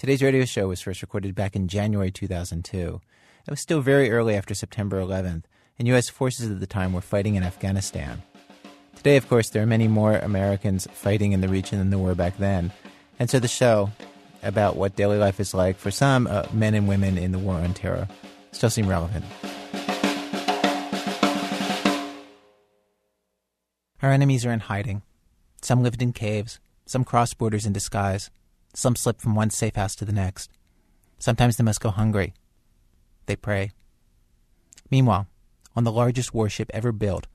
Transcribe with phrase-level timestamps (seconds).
[0.00, 3.02] Today's radio show was first recorded back in January 2002.
[3.46, 5.42] It was still very early after September 11th,
[5.78, 6.08] and U.S.
[6.08, 8.22] forces at the time were fighting in Afghanistan.
[8.96, 12.14] Today, of course, there are many more Americans fighting in the region than there were
[12.14, 12.72] back then,
[13.18, 13.90] and so the show
[14.42, 17.56] about what daily life is like for some uh, men and women in the war
[17.56, 18.08] on terror
[18.52, 19.26] still seem relevant.
[24.00, 25.02] Our enemies are in hiding.
[25.60, 28.30] Some lived in caves, some crossed borders in disguise,
[28.74, 30.50] some slip from one safe house to the next.
[31.18, 32.34] Sometimes they must go hungry.
[33.26, 33.72] They pray.
[34.90, 35.26] Meanwhile,
[35.76, 37.26] on the largest warship ever built,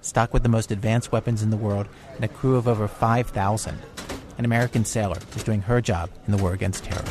[0.00, 3.78] stocked with the most advanced weapons in the world, and a crew of over 5,000.
[4.36, 7.04] An American sailor is doing her job in the war against terror.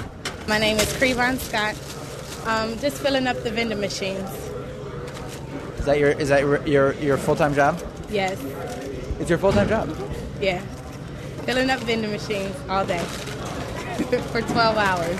[0.47, 1.75] My name is Crevon Scott.
[2.47, 4.29] Um, just filling up the vending machines.
[5.77, 7.81] Is that your is that your your, your full time job?
[8.09, 8.41] Yes.
[9.19, 9.89] It's your full time job.
[10.41, 10.61] Yeah.
[11.45, 13.03] Filling up vending machines all day
[14.31, 15.19] for 12 hours.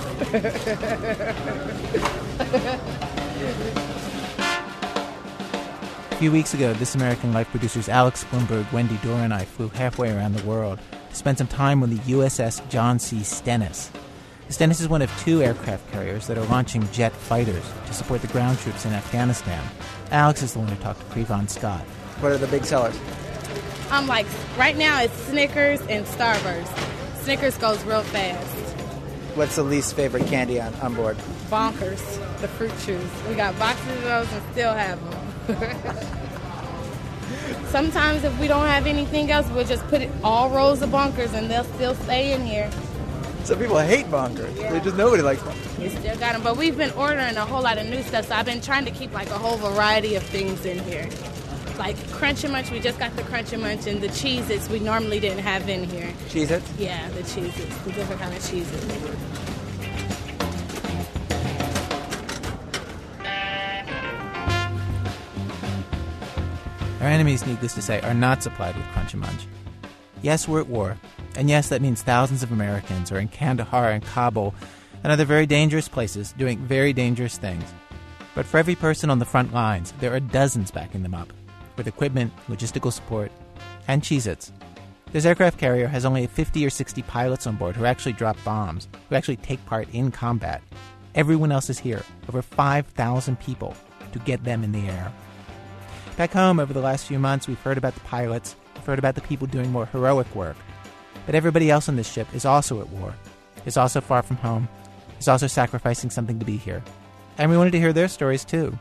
[6.12, 9.70] A few weeks ago, This American Life producers Alex Blumberg, Wendy Dorr, and I flew
[9.70, 13.24] halfway around the world to spend some time on the USS John C.
[13.24, 13.92] Stennis.
[14.48, 18.22] The Stennis is one of two aircraft carriers that are launching jet fighters to support
[18.22, 19.64] the ground troops in Afghanistan.
[20.12, 21.82] Alex is the one who talked to Crevon Scott.
[22.22, 23.00] What are the big sellers?
[23.92, 24.26] I'm like,
[24.58, 26.76] right now it's Snickers and Starburst.
[27.24, 28.73] Snickers goes real fast.
[29.36, 31.18] What's the least favorite candy on, on board?
[31.50, 32.02] Bonkers,
[32.40, 33.10] the fruit chews.
[33.28, 35.00] We got boxes of those and still have
[35.48, 36.08] them.
[37.68, 41.34] Sometimes if we don't have anything else, we'll just put it all rolls of bonkers
[41.34, 42.70] and they'll still stay in here.
[43.44, 44.56] Some people hate bonkers.
[44.56, 44.72] Yeah.
[44.72, 45.80] They just nobody likes bonkers.
[45.80, 48.36] We still got them, but we've been ordering a whole lot of new stuff, so
[48.36, 51.10] I've been trying to keep like a whole variety of things in here.
[51.78, 54.80] Like Crunch and Munch, we just got the Crunch and Munch, and the Cheez-Its we
[54.80, 56.14] normally didn't have in here.
[56.30, 56.62] Cheez It?
[56.78, 59.42] Yeah, the Cheez-Its, the different kind of Cheez-Its.
[67.02, 69.48] Our enemies, needless to say, are not supplied with Crunch and Munch.
[70.22, 70.96] Yes, we're at war,
[71.36, 74.54] and yes, that means thousands of Americans are in Kandahar and Kabul
[75.04, 77.66] and other very dangerous places doing very dangerous things.
[78.36, 81.34] But for every person on the front lines, there are dozens backing them up
[81.78, 83.32] with equipment, logistical support,
[83.88, 84.52] and Cheez Its.
[85.12, 88.88] This aircraft carrier has only 50 or 60 pilots on board who actually drop bombs,
[89.10, 90.62] who actually take part in combat.
[91.14, 93.76] Everyone else is here, over 5,000 people,
[94.12, 95.12] to get them in the air.
[96.18, 99.16] Back home, over the last few months, we've heard about the pilots, we've heard about
[99.16, 100.58] the people doing more heroic work.
[101.26, 103.14] But everybody else on this ship is also at war,
[103.66, 104.68] is also far from home,
[105.20, 106.84] is also sacrificing something to be here.
[107.38, 108.78] And we wanted to hear their stories too.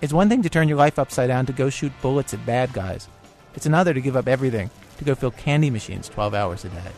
[0.00, 2.72] It's one thing to turn your life upside down to go shoot bullets at bad
[2.72, 3.08] guys.
[3.54, 6.92] It's another to give up everything to go fill candy machines 12 hours a day.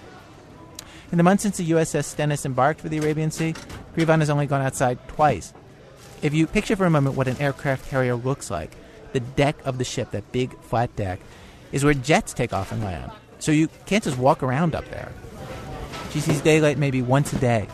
[1.11, 3.55] In the months since the USS Stennis embarked for the Arabian Sea,
[3.97, 5.55] Crevon has only gone outside twice.
[6.21, 8.72] If you picture for a moment what an aircraft carrier looks like,
[9.12, 11.21] the deck of the ship, that big flat deck,
[11.72, 13.11] is where jets take off and land.
[13.38, 15.11] So you can't just walk around up there.
[16.11, 17.67] She sees daylight maybe once a day.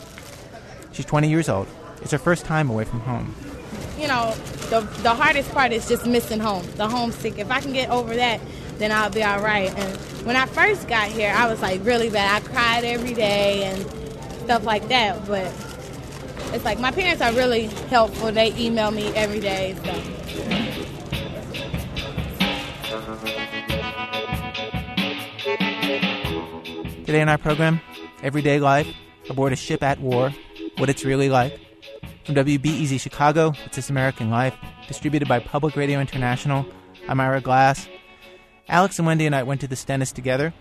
[0.92, 1.66] She's 20 years old.
[2.00, 3.34] It's her first time away from home.
[3.98, 4.34] You know,
[4.68, 7.38] the, the hardest part is just missing home, the homesick.
[7.38, 8.40] If I can get over that,
[8.78, 9.70] then I'll be all right.
[9.70, 9.96] And
[10.26, 12.42] when I first got here, I was like really bad.
[12.42, 13.80] I cried every day and
[14.40, 15.26] stuff like that.
[15.26, 15.46] But
[16.52, 18.30] it's like my parents are really helpful.
[18.32, 19.74] They email me every day.
[19.82, 20.16] So.
[27.06, 27.80] Today in our program,
[28.22, 28.88] Everyday Life,
[29.30, 30.34] aboard a ship at war,
[30.76, 31.65] what it's really like.
[32.26, 34.56] From WBEZ Chicago, it's This American Life,
[34.88, 36.66] distributed by Public Radio International.
[37.08, 37.88] I'm Ira Glass.
[38.68, 40.52] Alex and Wendy and I went to the Stennis together,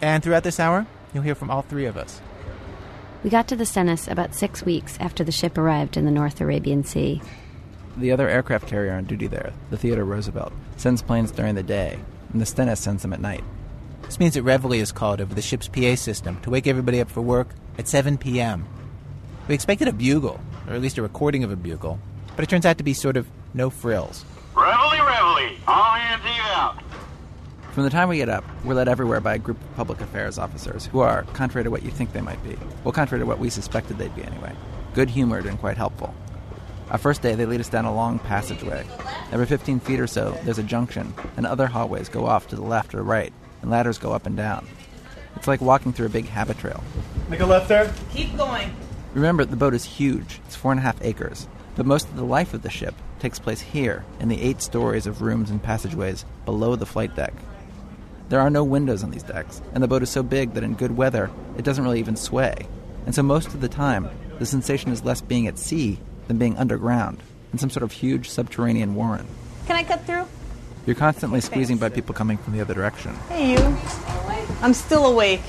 [0.00, 0.84] and throughout this hour,
[1.14, 2.20] you'll hear from all three of us.
[3.22, 6.40] We got to the Stennis about six weeks after the ship arrived in the North
[6.40, 7.22] Arabian Sea.
[7.96, 12.00] The other aircraft carrier on duty there, the Theodore Roosevelt, sends planes during the day,
[12.32, 13.44] and the Stennis sends them at night.
[14.02, 17.08] This means that Reveille is called over the ship's PA system to wake everybody up
[17.08, 18.66] for work at 7 p.m.
[19.46, 21.98] We expected a bugle, or at least a recording of a bugle,
[22.36, 24.24] but it turns out to be sort of no frills.
[24.54, 26.82] Reveille, reveille, all hands eve out.
[27.72, 30.38] From the time we get up, we're led everywhere by a group of public affairs
[30.38, 33.38] officers who are, contrary to what you think they might be, well, contrary to what
[33.38, 34.52] we suspected they'd be anyway,
[34.94, 36.14] good humored and quite helpful.
[36.90, 38.86] Our first day, they lead us down a long passageway.
[39.32, 42.62] Every 15 feet or so, there's a junction, and other hallways go off to the
[42.62, 43.32] left or right,
[43.62, 44.66] and ladders go up and down.
[45.36, 46.82] It's like walking through a big Habitrail.
[47.30, 47.90] Make a left there.
[48.12, 48.74] Keep going.
[49.14, 50.40] Remember, the boat is huge.
[50.46, 51.46] It's four and a half acres.
[51.76, 55.06] But most of the life of the ship takes place here, in the eight stories
[55.06, 57.34] of rooms and passageways below the flight deck.
[58.28, 60.74] There are no windows on these decks, and the boat is so big that in
[60.74, 62.66] good weather, it doesn't really even sway.
[63.04, 65.98] And so most of the time, the sensation is less being at sea
[66.28, 67.22] than being underground
[67.52, 69.26] in some sort of huge subterranean warren.
[69.66, 70.26] Can I cut through?
[70.84, 73.14] You're constantly squeezing by people coming from the other direction.
[73.28, 73.76] Hey, you.
[74.60, 75.42] I'm still awake.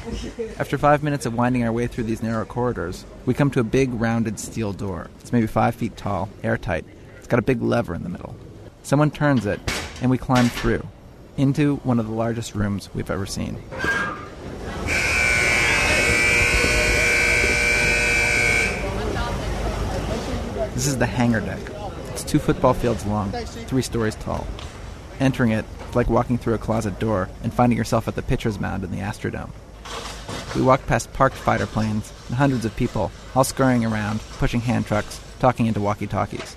[0.59, 3.63] After five minutes of winding our way through these narrow corridors, we come to a
[3.63, 5.09] big rounded steel door.
[5.19, 6.85] It's maybe five feet tall, airtight.
[7.17, 8.35] It's got a big lever in the middle.
[8.83, 9.59] Someone turns it,
[10.01, 10.85] and we climb through
[11.35, 13.55] into one of the largest rooms we've ever seen.
[20.75, 21.59] This is the hangar deck.
[22.09, 24.45] It's two football fields long, three stories tall.
[25.19, 25.65] Entering it
[25.95, 28.97] like walking through a closet door and finding yourself at the pitcher's mound in the
[28.97, 29.51] Astrodome.
[30.55, 34.85] We walk past parked fighter planes and hundreds of people, all scurrying around, pushing hand
[34.85, 36.55] trucks, talking into walkie talkies.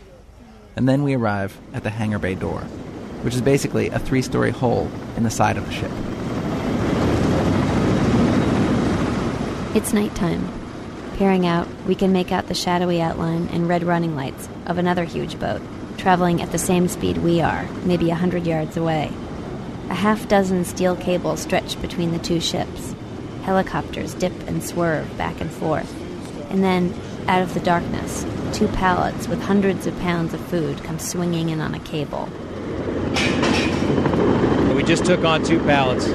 [0.77, 2.61] And then we arrive at the hangar bay door,
[3.23, 5.91] which is basically a three story hole in the side of the ship.
[9.75, 10.49] It's nighttime.
[11.17, 15.05] Peering out, we can make out the shadowy outline and red running lights of another
[15.05, 15.63] huge boat,
[15.97, 19.13] traveling at the same speed we are, maybe a hundred yards away.
[19.89, 22.95] A half dozen steel cables stretch between the two ships.
[23.43, 25.93] Helicopters dip and swerve back and forth.
[26.51, 26.95] And then,
[27.29, 31.61] out of the darkness, two pallets with hundreds of pounds of food come swinging in
[31.61, 32.29] on a cable.
[34.75, 36.07] We just took on two pallets.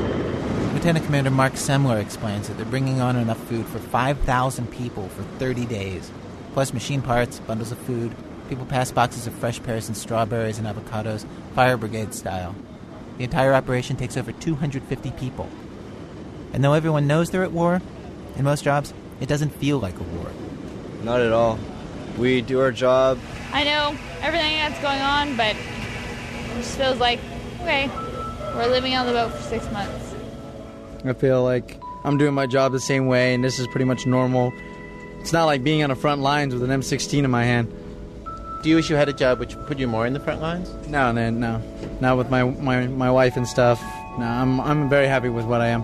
[0.73, 5.23] Lieutenant Commander Mark Semler explains that they're bringing on enough food for 5,000 people for
[5.39, 6.11] 30 days,
[6.53, 8.15] plus machine parts, bundles of food.
[8.51, 11.25] People pass boxes of fresh pears and strawberries and avocados,
[11.55, 12.53] fire brigade style.
[13.17, 15.47] The entire operation takes over 250 people.
[16.51, 17.81] And though everyone knows they're at war,
[18.35, 20.29] in most jobs, it doesn't feel like a war.
[21.01, 21.59] Not at all.
[22.17, 23.19] We do our job.
[23.53, 27.21] I know everything that's going on, but it just feels like,
[27.61, 27.89] okay,
[28.53, 30.13] we're living on the boat for six months.
[31.05, 34.05] I feel like I'm doing my job the same way, and this is pretty much
[34.05, 34.51] normal.
[35.21, 37.73] It's not like being on the front lines with an M16 in my hand.
[38.61, 40.71] Do you wish you had a job which put you more in the front lines?
[40.87, 41.61] No, no, no.
[41.99, 43.81] Not with my, my, my wife and stuff.
[44.19, 45.83] No, I'm, I'm very happy with what I am.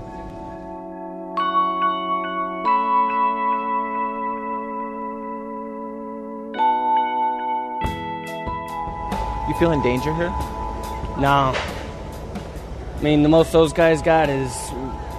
[9.47, 10.29] You feel in danger here?
[11.19, 11.53] No.
[11.55, 14.53] I mean, the most those guys got is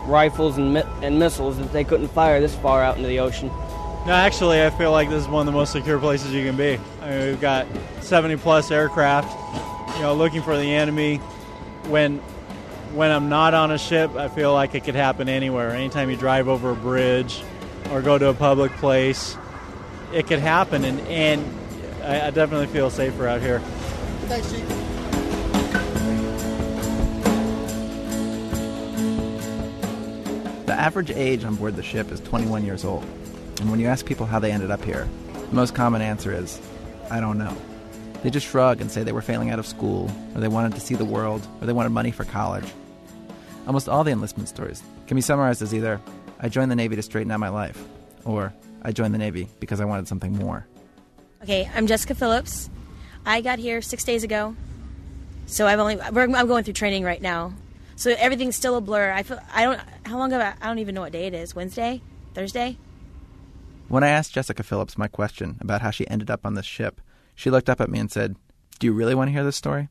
[0.04, 3.48] rifles and, mi- and missiles that they couldn't fire this far out into the ocean.
[4.06, 6.56] No, actually, I feel like this is one of the most secure places you can
[6.56, 6.78] be.
[7.08, 7.66] I mean, we've got
[8.02, 9.34] 70 plus aircraft,
[9.96, 11.16] you know, looking for the enemy.
[11.86, 12.18] When
[12.92, 15.70] when I'm not on a ship, I feel like it could happen anywhere.
[15.70, 17.42] Anytime you drive over a bridge
[17.90, 19.38] or go to a public place,
[20.12, 21.44] it could happen, and, and
[22.02, 23.60] I, I definitely feel safer out here.
[24.26, 24.68] Thanks, Chief.
[30.66, 33.04] The average age on board the ship is 21 years old.
[33.60, 36.60] And when you ask people how they ended up here, the most common answer is,
[37.10, 37.56] I don't know.
[38.22, 40.80] They just shrug and say they were failing out of school, or they wanted to
[40.80, 42.66] see the world, or they wanted money for college.
[43.66, 46.00] Almost all the enlistment stories can be summarized as either,
[46.40, 47.82] I joined the Navy to straighten out my life,
[48.24, 48.52] or
[48.82, 50.66] I joined the Navy because I wanted something more.
[51.42, 52.68] Okay, I'm Jessica Phillips.
[53.24, 54.56] I got here six days ago,
[55.46, 57.52] so I've only I'm going through training right now.
[57.96, 59.10] So everything's still a blur.
[59.10, 61.34] I feel I don't how long have I, I don't even know what day it
[61.34, 61.54] is.
[61.54, 62.00] Wednesday,
[62.34, 62.76] Thursday.
[63.88, 67.00] When I asked Jessica Phillips my question about how she ended up on this ship,
[67.34, 68.36] she looked up at me and said,
[68.78, 69.88] Do you really want to hear this story?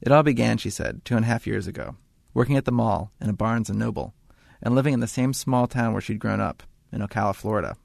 [0.00, 1.96] It all began, she said, two and a half years ago,
[2.32, 4.14] working at the mall in a Barnes and Noble,
[4.62, 7.76] and living in the same small town where she'd grown up, in Ocala, Florida.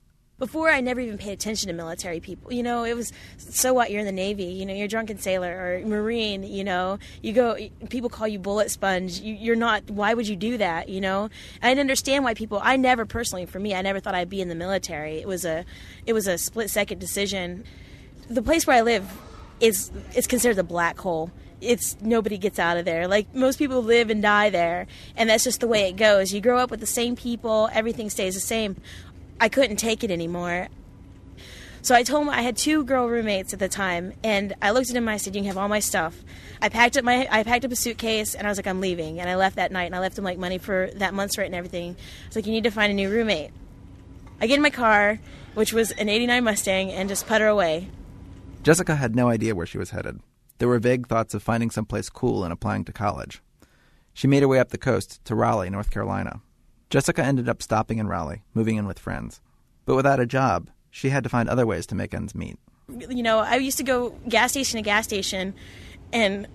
[0.41, 2.51] Before I never even paid attention to military people.
[2.51, 4.45] You know, it was so what you're in the Navy.
[4.45, 6.41] You know, you're a drunken sailor or Marine.
[6.41, 7.55] You know, you go.
[7.89, 9.19] People call you bullet sponge.
[9.19, 9.91] You, you're not.
[9.91, 10.89] Why would you do that?
[10.89, 11.29] You know,
[11.61, 12.59] I didn't understand why people.
[12.59, 15.19] I never personally, for me, I never thought I'd be in the military.
[15.19, 15.63] It was a,
[16.07, 17.63] it was a split second decision.
[18.27, 19.07] The place where I live
[19.59, 21.29] is is considered a black hole
[21.61, 23.07] it's nobody gets out of there.
[23.07, 26.33] Like most people live and die there, and that's just the way it goes.
[26.33, 28.75] You grow up with the same people, everything stays the same.
[29.41, 30.67] I couldn't take it anymore.
[31.81, 34.91] So I told him I had two girl roommates at the time, and I looked
[34.91, 36.15] at him I said, "You can have all my stuff."
[36.61, 39.19] I packed up my I packed up a suitcase and I was like, "I'm leaving,"
[39.19, 41.47] and I left that night and I left him like money for that month's rent
[41.47, 41.95] and everything.
[41.97, 43.49] I was like, "You need to find a new roommate."
[44.39, 45.19] I get in my car,
[45.55, 47.89] which was an '89 Mustang, and just putter away.
[48.61, 50.19] Jessica had no idea where she was headed.
[50.59, 53.41] There were vague thoughts of finding someplace cool and applying to college.
[54.13, 56.41] She made her way up the coast to Raleigh, North Carolina.
[56.91, 59.39] Jessica ended up stopping in Raleigh, moving in with friends.
[59.85, 62.59] But without a job, she had to find other ways to make ends meet.
[62.89, 65.53] You know, I used to go gas station to gas station
[66.11, 66.47] and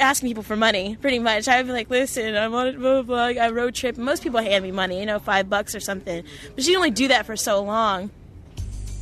[0.00, 1.46] asking people for money, pretty much.
[1.46, 3.98] I'd be like, listen, I'm on a blah, blah, I road trip.
[3.98, 6.24] Most people hand me money, you know, five bucks or something.
[6.54, 8.10] But you can only do that for so long.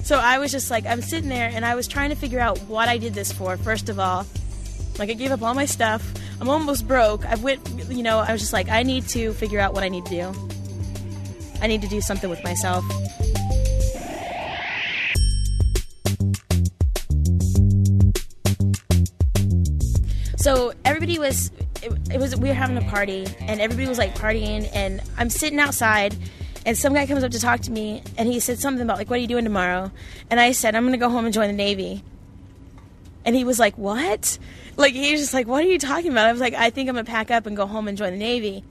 [0.02, 2.58] So I was just like, I'm sitting there and I was trying to figure out
[2.62, 4.26] what I did this for, first of all.
[4.98, 6.12] Like, I gave up all my stuff.
[6.42, 7.24] I'm almost broke.
[7.24, 9.88] I went, you know, I was just like, I need to figure out what I
[9.88, 10.48] need to do.
[11.60, 12.84] I need to do something with myself.
[20.36, 24.16] So everybody was, it, it was, we were having a party and everybody was like
[24.16, 26.16] partying and I'm sitting outside
[26.66, 29.08] and some guy comes up to talk to me and he said something about like
[29.08, 29.90] what are you doing tomorrow
[30.30, 32.04] and i said i'm to go home and join the navy
[33.24, 34.38] and he was like what
[34.76, 36.94] like he's just like what are you talking about i was like i think i'm
[36.94, 38.64] going to pack up and go home and join the navy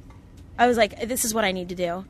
[0.58, 2.06] i was like this is what i need to do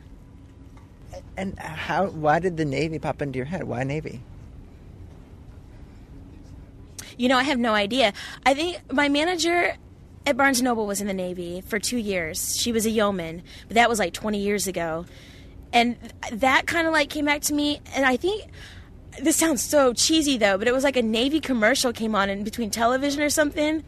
[1.37, 2.07] And how?
[2.07, 3.63] Why did the Navy pop into your head?
[3.63, 4.21] Why Navy?
[7.17, 8.13] you know i have no idea
[8.45, 9.75] i think my manager
[10.25, 13.75] at barnes noble was in the navy for two years she was a yeoman but
[13.75, 15.05] that was like 20 years ago
[15.73, 15.97] and
[16.31, 18.49] that kind of like came back to me and i think
[19.19, 22.43] this sounds so cheesy though but it was like a navy commercial came on in
[22.43, 23.83] between television or something.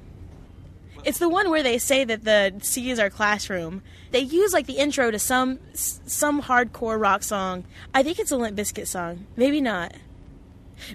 [1.05, 3.81] It's the one where they say that the sea is our classroom.
[4.11, 7.65] They use like the intro to some some hardcore rock song.
[7.93, 9.25] I think it's a Limp Bizkit song.
[9.35, 9.93] Maybe not.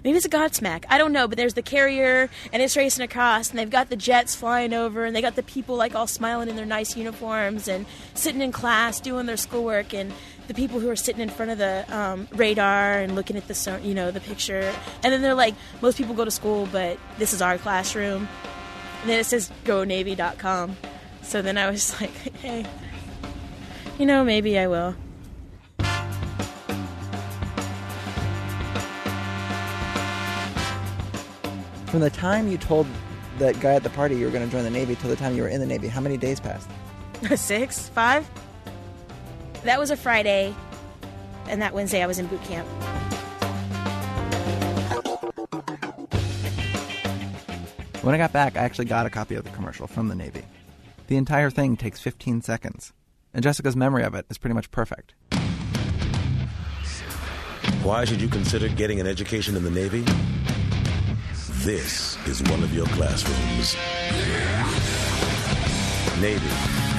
[0.03, 0.85] Maybe it's a Godsmack.
[0.89, 3.95] I don't know, but there's the carrier and it's racing across, and they've got the
[3.95, 7.67] jets flying over, and they got the people like all smiling in their nice uniforms
[7.67, 10.13] and sitting in class doing their schoolwork, and
[10.49, 13.79] the people who are sitting in front of the um, radar and looking at the
[13.83, 17.33] you know the picture, and then they're like, most people go to school, but this
[17.33, 18.27] is our classroom,
[19.01, 20.75] and then it says GoNavy.com.
[21.21, 22.65] So then I was like, hey,
[23.99, 24.95] you know, maybe I will.
[31.85, 32.87] From the time you told
[33.37, 35.35] that guy at the party you were going to join the Navy till the time
[35.35, 36.67] you were in the Navy, how many days passed?
[37.35, 38.27] Six, five.
[39.63, 40.55] That was a Friday,
[41.47, 42.67] and that Wednesday I was in boot camp.
[48.01, 50.43] When I got back, I actually got a copy of the commercial from the Navy.
[51.07, 52.93] The entire thing takes 15 seconds,
[53.33, 55.13] and Jessica's memory of it is pretty much perfect.
[57.83, 60.05] Why should you consider getting an education in the Navy?
[61.63, 63.75] This is one of your classrooms.
[66.21, 66.47] Navy,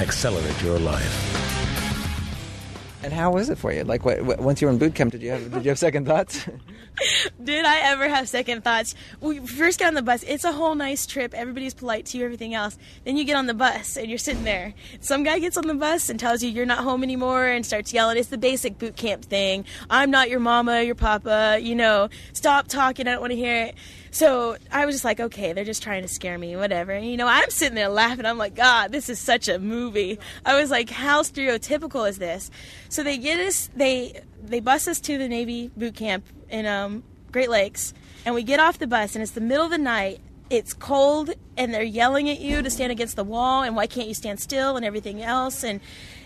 [0.01, 1.50] accelerate your life.
[3.03, 3.83] And how was it for you?
[3.83, 5.79] Like, what, what, once you were in boot camp, did you have did you have
[5.79, 6.47] second thoughts?
[7.43, 8.95] Did I ever have second thoughts?
[9.19, 10.23] We first get on the bus.
[10.23, 11.33] It's a whole nice trip.
[11.33, 12.77] Everybody's polite to you, everything else.
[13.05, 14.73] Then you get on the bus and you're sitting there.
[14.99, 17.93] Some guy gets on the bus and tells you you're not home anymore and starts
[17.93, 18.17] yelling.
[18.17, 19.65] It's the basic boot camp thing.
[19.89, 21.59] I'm not your mama, your papa.
[21.61, 23.07] You know, stop talking.
[23.07, 23.75] I don't want to hear it.
[24.13, 26.91] So I was just like, okay, they're just trying to scare me, whatever.
[26.91, 28.25] And, you know, I'm sitting there laughing.
[28.25, 30.19] I'm like, God, this is such a movie.
[30.45, 32.51] I was like, how stereotypical is this?
[32.89, 37.03] So they get us, they they bus us to the Navy boot camp in um,
[37.31, 37.93] Great Lakes,
[38.25, 40.19] and we get off the bus, and it's the middle of the night.
[40.49, 44.07] It's cold, and they're yelling at you to stand against the wall, and why can't
[44.07, 45.63] you stand still, and everything else.
[45.63, 45.79] And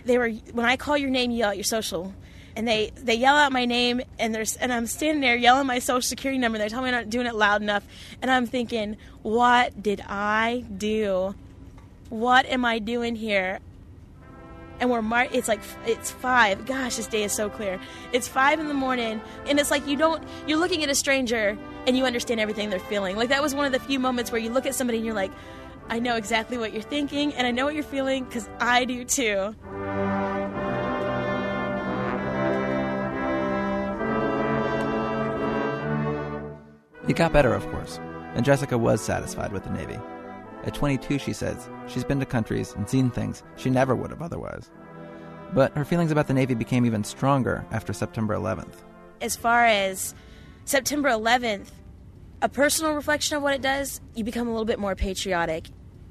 [0.04, 2.14] they were, when I call your name, you yell out your social
[2.56, 5.80] and they they yell out my name and there's and I'm standing there yelling my
[5.80, 6.58] social security number.
[6.58, 7.86] They're telling me I'm not doing it loud enough,
[8.22, 11.36] and I'm thinking, what did I do?
[12.10, 13.60] What am I doing here?
[14.80, 16.66] And we're mar- it's like it's five.
[16.66, 17.80] Gosh, this day is so clear.
[18.12, 20.24] It's five in the morning, and it's like you don't.
[20.48, 23.16] You're looking at a stranger and you understand everything they're feeling.
[23.16, 25.16] Like that was one of the few moments where you look at somebody and you're
[25.16, 25.32] like,
[25.88, 29.06] I know exactly what you're thinking, and I know what you're feeling because I do
[29.06, 29.56] too.
[37.08, 38.00] It got better, of course,
[38.34, 40.00] and Jessica was satisfied with the Navy.
[40.66, 44.22] At 22, she says, she's been to countries and seen things she never would have
[44.22, 44.72] otherwise.
[45.54, 48.74] But her feelings about the Navy became even stronger after September 11th.
[49.22, 50.16] As far as
[50.66, 51.68] September 11th,
[52.42, 55.70] a personal reflection of what it does, you become a little bit more patriotic.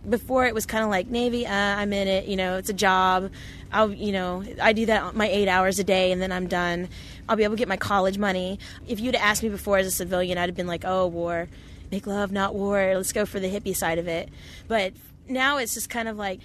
[0.08, 2.74] Before it was kind of like Navy, uh, I'm in it, you know, it's a
[2.74, 3.30] job.
[3.72, 6.88] I'll, you know, I do that my eight hours a day and then I'm done.
[7.28, 8.58] I'll be able to get my college money.
[8.86, 11.48] If you'd asked me before as a civilian, I'd have been like, oh, war.
[11.90, 12.94] Make love, not war.
[12.96, 14.28] Let's go for the hippie side of it.
[14.68, 14.94] But
[15.28, 16.40] now it's just kind of like,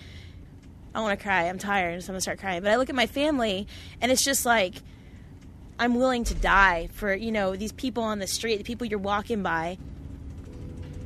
[0.93, 1.43] I want to cry.
[1.43, 2.61] I'm tired, so I'm going to start crying.
[2.61, 3.67] But I look at my family
[4.01, 4.75] and it's just like,
[5.77, 8.99] I'm willing to die for, you know, these people on the street, the people you're
[8.99, 9.77] walking by.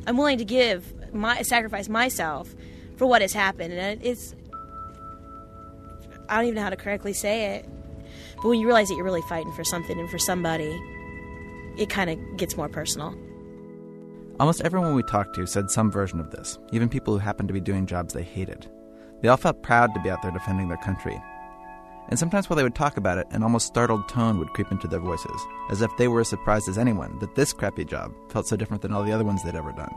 [0.07, 2.53] I'm willing to give my sacrifice myself
[2.97, 3.73] for what has happened.
[3.73, 4.33] And it's
[6.27, 7.69] I don't even know how to correctly say it.
[8.37, 10.81] But when you realize that you're really fighting for something and for somebody,
[11.77, 13.15] it kind of gets more personal.
[14.43, 17.53] Almost everyone we talked to said some version of this, even people who happened to
[17.53, 18.69] be doing jobs they hated.
[19.21, 21.17] They all felt proud to be out there defending their country.
[22.09, 24.85] And sometimes while they would talk about it, an almost startled tone would creep into
[24.85, 28.45] their voices, as if they were as surprised as anyone that this crappy job felt
[28.45, 29.95] so different than all the other ones they'd ever done.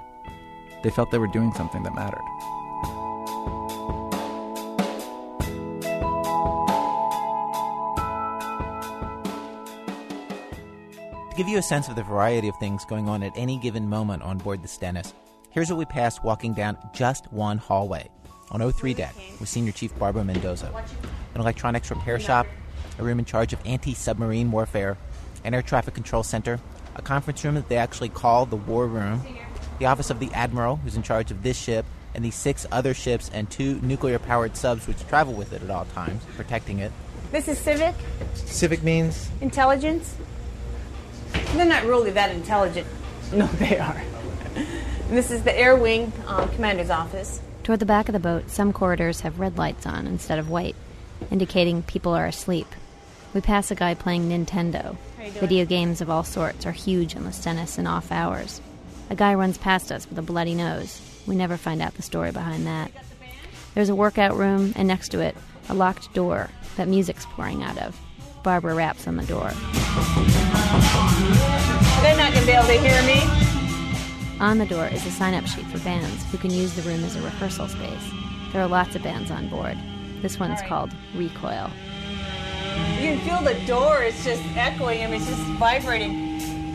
[0.84, 2.20] They felt they were doing something that mattered.
[11.36, 14.22] Give you a sense of the variety of things going on at any given moment
[14.22, 15.12] on board the Stennis,
[15.50, 18.08] here's what we passed walking down just one hallway
[18.50, 20.72] on 03 deck with Senior Chief Barbara Mendoza.
[21.34, 22.46] An electronics repair shop,
[22.98, 24.96] a room in charge of anti submarine warfare,
[25.44, 26.58] an air traffic control center,
[26.94, 29.20] a conference room that they actually call the War Room,
[29.78, 32.94] the office of the Admiral, who's in charge of this ship, and the six other
[32.94, 36.92] ships and two nuclear powered subs which travel with it at all times, protecting it.
[37.30, 37.94] This is CVIC
[38.36, 40.16] CVIC means Intelligence.
[41.56, 42.86] They're not really that intelligent.
[43.32, 44.02] No, they are.
[44.54, 44.66] And
[45.16, 47.40] this is the Air Wing um, Commander's office.
[47.62, 50.76] Toward the back of the boat, some corridors have red lights on instead of white,
[51.30, 52.68] indicating people are asleep.
[53.34, 54.96] We pass a guy playing Nintendo.
[55.40, 58.60] Video games of all sorts are huge on the Stennis in off hours.
[59.10, 61.00] A guy runs past us with a bloody nose.
[61.26, 62.92] We never find out the story behind that.
[63.74, 65.36] There's a workout room, and next to it,
[65.68, 68.00] a locked door that music's pouring out of.
[68.46, 69.50] Barbara raps on the door.
[72.00, 73.24] They're not going to be able to hear me.
[74.38, 77.02] On the door is a sign up sheet for bands who can use the room
[77.02, 78.12] as a rehearsal space.
[78.52, 79.76] There are lots of bands on board.
[80.22, 81.72] This one's called Recoil.
[83.00, 84.04] You can feel the door.
[84.04, 85.02] It's just echoing.
[85.02, 86.72] I mean, it's just vibrating.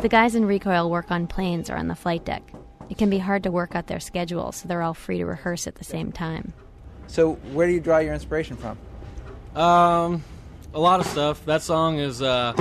[0.00, 2.42] The guys in Recoil work on planes or on the flight deck.
[2.88, 5.66] It can be hard to work out their schedule, so they're all free to rehearse
[5.66, 6.54] at the same time.
[7.08, 8.78] So, where do you draw your inspiration from?
[9.60, 10.24] Um,
[10.74, 11.44] a lot of stuff.
[11.46, 12.52] That song is uh,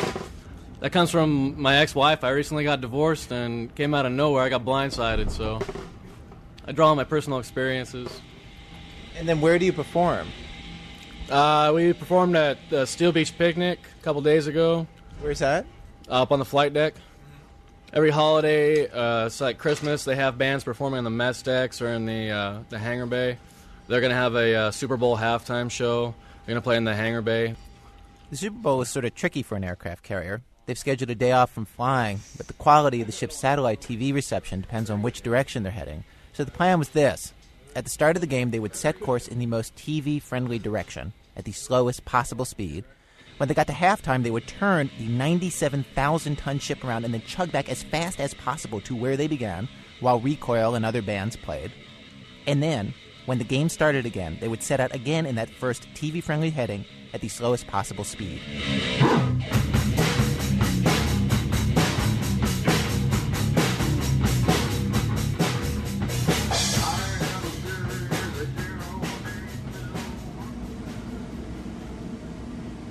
[0.79, 2.23] that comes from my ex-wife.
[2.23, 4.43] I recently got divorced and came out of nowhere.
[4.43, 5.59] I got blindsided, so
[6.65, 8.21] I draw on my personal experiences.
[9.17, 10.27] And then where do you perform?
[11.29, 14.85] Uh, we performed at the Steel Beach Picnic a couple days ago.
[15.21, 15.65] Where's that?
[16.07, 16.93] Up on the flight deck.
[17.91, 21.87] Every holiday, uh, it's like Christmas, they have bands performing on the mess decks or
[21.87, 23.37] in the uh, the hangar bay.
[23.87, 26.15] They're going to have a uh, Super Bowl halftime show.
[26.45, 27.55] They're going to play in the hangar bay.
[28.31, 30.41] The Super Bowl is sort of tricky for an aircraft carrier.
[30.65, 34.13] They've scheduled a day off from flying, but the quality of the ship's satellite TV
[34.13, 36.03] reception depends on which direction they're heading.
[36.33, 37.33] So the plan was this.
[37.75, 40.57] At the start of the game, they would set course in the most TV friendly
[40.57, 42.83] direction, at the slowest possible speed.
[43.37, 47.21] When they got to halftime, they would turn the 97,000 ton ship around and then
[47.27, 49.67] chug back as fast as possible to where they began,
[49.99, 51.71] while Recoil and other bands played.
[52.47, 52.93] And then,
[53.25, 56.49] when the game started again, they would set out again in that first TV friendly
[56.49, 58.39] heading at the slowest possible speed.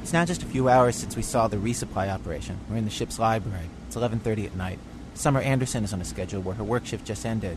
[0.03, 2.59] It's now just a few hours since we saw the resupply operation.
[2.68, 3.70] We're in the ship's library.
[3.87, 4.79] It's 11:30 at night.
[5.14, 7.57] Summer Anderson is on a schedule where her work shift just ended.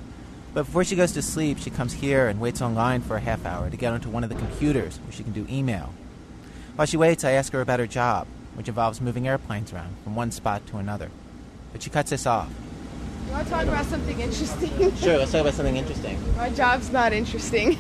[0.58, 3.46] But before she goes to sleep, she comes here and waits online for a half
[3.46, 5.94] hour to get onto one of the computers where she can do email.
[6.76, 10.16] While she waits, I ask her about her job, which involves moving airplanes around from
[10.16, 11.12] one spot to another.
[11.72, 12.50] But she cuts us off.
[13.28, 14.72] You want to talk about something interesting?
[14.98, 16.20] Sure, let's talk about something interesting.
[16.36, 17.78] My job's not interesting.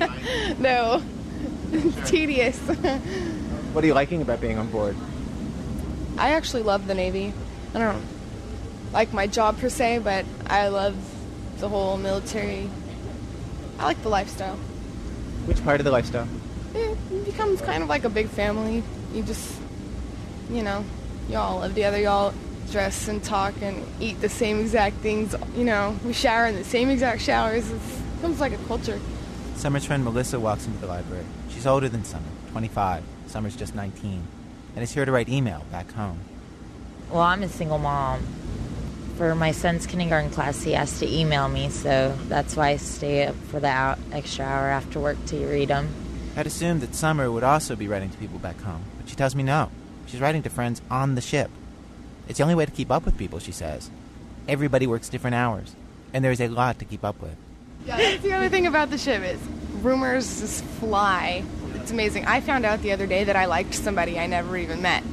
[0.58, 1.02] no.
[1.72, 2.58] It's tedious.
[3.74, 4.96] What are you liking about being on board?
[6.16, 7.34] I actually love the Navy.
[7.74, 8.02] I don't
[8.94, 10.96] like my job per se, but I love
[11.64, 12.68] the whole military.
[13.78, 14.56] I like the lifestyle.
[15.46, 16.28] Which part of the lifestyle?
[16.74, 18.82] It becomes kind of like a big family.
[19.14, 19.58] You just,
[20.50, 20.84] you know,
[21.30, 21.98] you all live together.
[21.98, 22.34] You all
[22.70, 25.34] dress and talk and eat the same exact things.
[25.56, 27.70] You know, we shower in the same exact showers.
[27.70, 29.00] It's, it becomes like a culture.
[29.54, 31.24] Summer's friend Melissa walks into the library.
[31.48, 33.02] She's older than Summer, 25.
[33.28, 34.22] Summer's just 19,
[34.74, 36.18] and is here to write email back home.
[37.10, 38.22] Well, I'm a single mom.
[39.16, 43.26] For my son's kindergarten class, he has to email me, so that's why I stay
[43.26, 45.88] up for the out, extra hour after work to read them.
[46.36, 49.36] I'd assumed that Summer would also be writing to people back home, but she tells
[49.36, 49.70] me no.
[50.06, 51.48] She's writing to friends on the ship.
[52.28, 53.88] It's the only way to keep up with people, she says.
[54.48, 55.76] Everybody works different hours,
[56.12, 57.36] and there's a lot to keep up with.
[57.86, 59.38] Yeah, that's the other thing about the ship is
[59.80, 61.44] rumors just fly.
[61.74, 62.26] It's amazing.
[62.26, 65.04] I found out the other day that I liked somebody I never even met.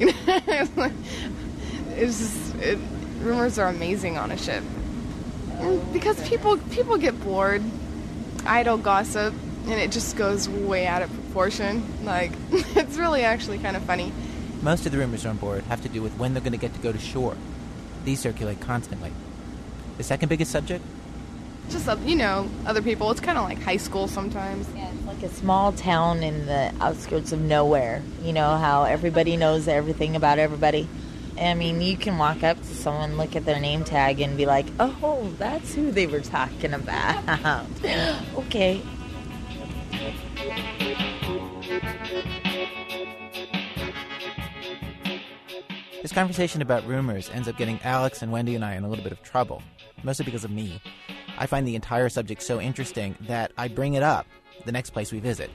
[0.00, 0.90] You know,
[1.90, 2.78] it's just it,
[3.20, 4.62] rumors are amazing on a ship
[5.92, 7.62] because people people get bored,
[8.44, 11.82] idle gossip, and it just goes way out of proportion.
[12.04, 14.12] Like it's really actually kind of funny.
[14.62, 16.74] Most of the rumors on board have to do with when they're going to get
[16.74, 17.36] to go to shore.
[18.04, 19.12] These circulate constantly.
[19.96, 20.84] The second biggest subject?
[21.70, 23.10] just uh, you know other people.
[23.10, 24.68] It's kind of like high school sometimes.
[24.74, 28.02] Yeah, it's like a small town in the outskirts of nowhere.
[28.22, 30.88] You know how everybody knows everything about everybody.
[31.38, 34.46] I mean, you can walk up to someone, look at their name tag, and be
[34.46, 37.64] like, "Oh, that's who they were talking about."
[38.36, 38.80] okay.
[46.02, 49.02] This conversation about rumors ends up getting Alex and Wendy and I in a little
[49.02, 49.62] bit of trouble,
[50.04, 50.80] mostly because of me.
[51.36, 54.26] I find the entire subject so interesting that I bring it up
[54.64, 55.50] the next place we visit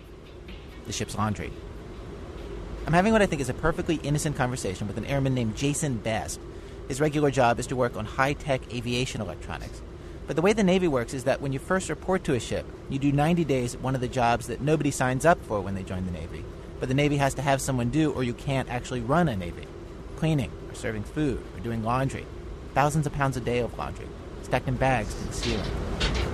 [0.85, 1.51] the ship's laundry.
[2.87, 5.97] I'm having what I think is a perfectly innocent conversation with an airman named Jason
[5.97, 6.39] Best.
[6.87, 9.81] His regular job is to work on high tech aviation electronics.
[10.27, 12.65] But the way the Navy works is that when you first report to a ship,
[12.89, 15.75] you do 90 days at one of the jobs that nobody signs up for when
[15.75, 16.43] they join the Navy.
[16.79, 19.67] But the Navy has to have someone do, or you can't actually run a Navy
[20.21, 22.27] cleaning, or serving food, or doing laundry.
[22.75, 24.05] Thousands of pounds a day of laundry,
[24.43, 26.30] stacked in bags to the ceiling.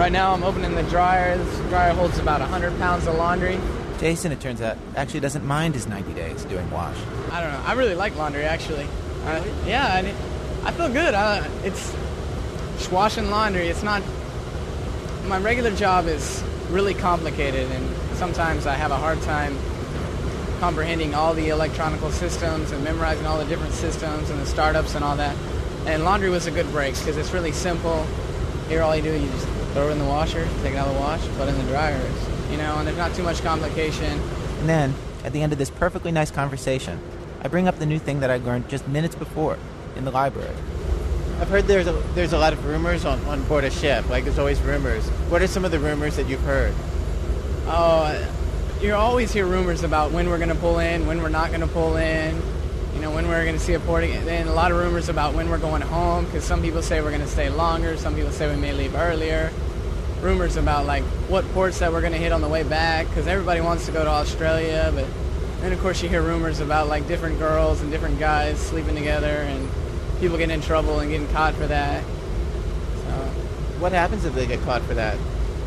[0.00, 1.36] Right now, I'm opening the dryer.
[1.36, 3.60] This dryer holds about 100 pounds of laundry.
[3.98, 6.96] Jason, it turns out, actually doesn't mind his 90 days doing wash.
[7.30, 7.60] I don't know.
[7.66, 8.86] I really like laundry, actually.
[9.26, 9.98] Uh, yeah, I,
[10.66, 11.12] I feel good.
[11.66, 11.94] It's
[12.78, 13.68] just washing laundry.
[13.68, 14.02] It's not.
[15.26, 19.54] My regular job is really complicated, and sometimes I have a hard time
[20.60, 25.04] comprehending all the electronical systems and memorizing all the different systems and the startups and
[25.04, 25.36] all that.
[25.84, 28.06] And laundry was a good break because it's really simple.
[28.68, 30.94] Here, all you do, you just throw it in the washer, take it out of
[30.94, 32.28] the wash, put it in the dryers.
[32.50, 34.20] You know, and there's not too much complication.
[34.60, 37.00] And then, at the end of this perfectly nice conversation,
[37.42, 39.58] I bring up the new thing that I learned just minutes before
[39.96, 40.54] in the library.
[41.40, 44.08] I've heard there's a, there's a lot of rumors on, on board a ship.
[44.10, 45.08] Like there's always rumors.
[45.30, 46.74] What are some of the rumors that you've heard?
[47.66, 48.28] Oh,
[48.82, 51.60] you always hear rumors about when we're going to pull in, when we're not going
[51.60, 52.36] to pull in,
[53.30, 54.12] you know, when we're going to see a porting.
[54.12, 57.10] And a lot of rumors about when we're going home, because some people say we're
[57.10, 59.52] going to stay longer, some people say we may leave earlier.
[60.20, 63.26] Rumors about like what ports that we're going to hit on the way back, because
[63.26, 65.06] everybody wants to go to Australia, but
[65.60, 69.26] then of course you hear rumors about like different girls and different guys sleeping together,
[69.26, 69.70] and
[70.18, 72.02] people getting in trouble and getting caught for that.
[72.02, 73.10] So,
[73.78, 75.16] what happens if they get caught for that?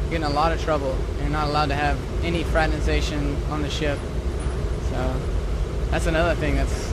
[0.10, 0.96] Get in a lot of trouble.
[1.20, 3.98] You're not allowed to have any fraternization on the ship.
[4.90, 5.22] So
[5.90, 6.93] that's another thing that's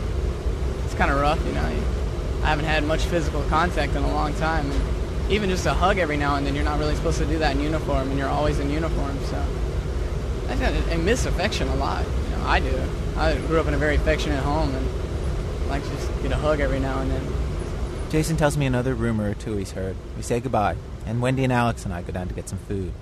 [1.00, 1.62] kind of rough, you know.
[2.42, 4.70] I haven't had much physical contact in a long time.
[4.70, 7.38] And even just a hug every now and then, you're not really supposed to do
[7.38, 9.18] that in uniform, and you're always in uniform.
[9.24, 9.42] So
[10.48, 12.04] I, I miss affection a lot.
[12.04, 12.82] You know, I do.
[13.16, 14.86] I grew up in a very affectionate home, and
[15.64, 17.22] I like to just get a hug every now and then.
[18.10, 19.96] Jason tells me another rumor or two he's heard.
[20.18, 22.92] We say goodbye, and Wendy and Alex and I go down to get some food.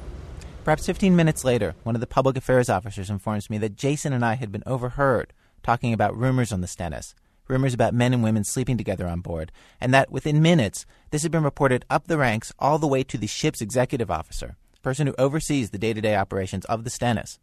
[0.62, 4.24] Perhaps 15 minutes later, one of the public affairs officers informs me that Jason and
[4.24, 5.32] I had been overheard
[5.64, 7.14] talking about rumors on the Stennis,
[7.48, 11.32] rumors about men and women sleeping together on board, and that within minutes, this had
[11.32, 15.14] been reported up the ranks all the way to the ship's executive officer, person who
[15.18, 17.38] oversees the day to day operations of the Stennis.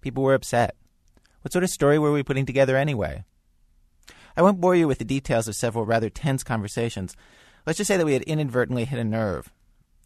[0.00, 0.76] People were upset.
[1.42, 3.24] What sort of story were we putting together anyway?
[4.36, 7.16] I won't bore you with the details of several rather tense conversations.
[7.66, 9.50] Let's just say that we had inadvertently hit a nerve.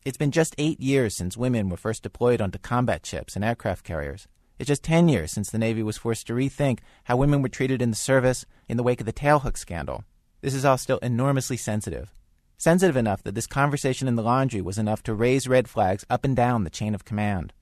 [0.05, 3.85] It's been just eight years since women were first deployed onto combat ships and aircraft
[3.85, 4.29] carriers.
[4.59, 7.83] It's just 10 years since the Navy was forced to rethink how women were treated
[7.83, 10.05] in the service in the wake of the tailhook scandal.
[10.41, 12.15] This is all still enormously sensitive.
[12.57, 16.25] Sensitive enough that this conversation in the laundry was enough to raise red flags up
[16.25, 17.53] and down the chain of command.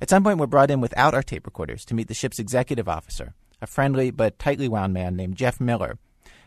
[0.00, 2.88] At some point, we're brought in without our tape recorders to meet the ship's executive
[2.88, 5.98] officer, a friendly but tightly wound man named Jeff Miller,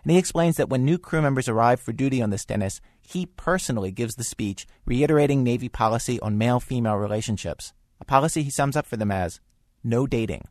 [0.03, 3.25] and he explains that when new crew members arrive for duty on the Stennis, he
[3.25, 8.75] personally gives the speech reiterating Navy policy on male female relationships, a policy he sums
[8.75, 9.39] up for them as
[9.83, 10.47] no dating.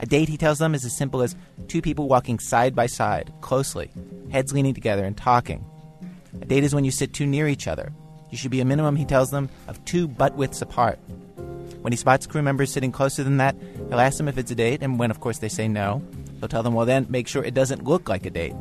[0.00, 1.34] A date, he tells them, is as simple as
[1.66, 3.90] two people walking side by side, closely,
[4.30, 5.64] heads leaning together and talking.
[6.40, 7.92] A date is when you sit too near each other.
[8.30, 10.98] You should be a minimum, he tells them, of two butt widths apart.
[11.80, 13.56] When he spots crew members sitting closer than that,
[13.88, 16.02] he'll ask them if it's a date, and when, of course, they say no,
[16.38, 18.54] he'll tell them, well, then make sure it doesn't look like a date.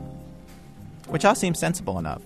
[1.07, 2.21] Which all seems sensible enough.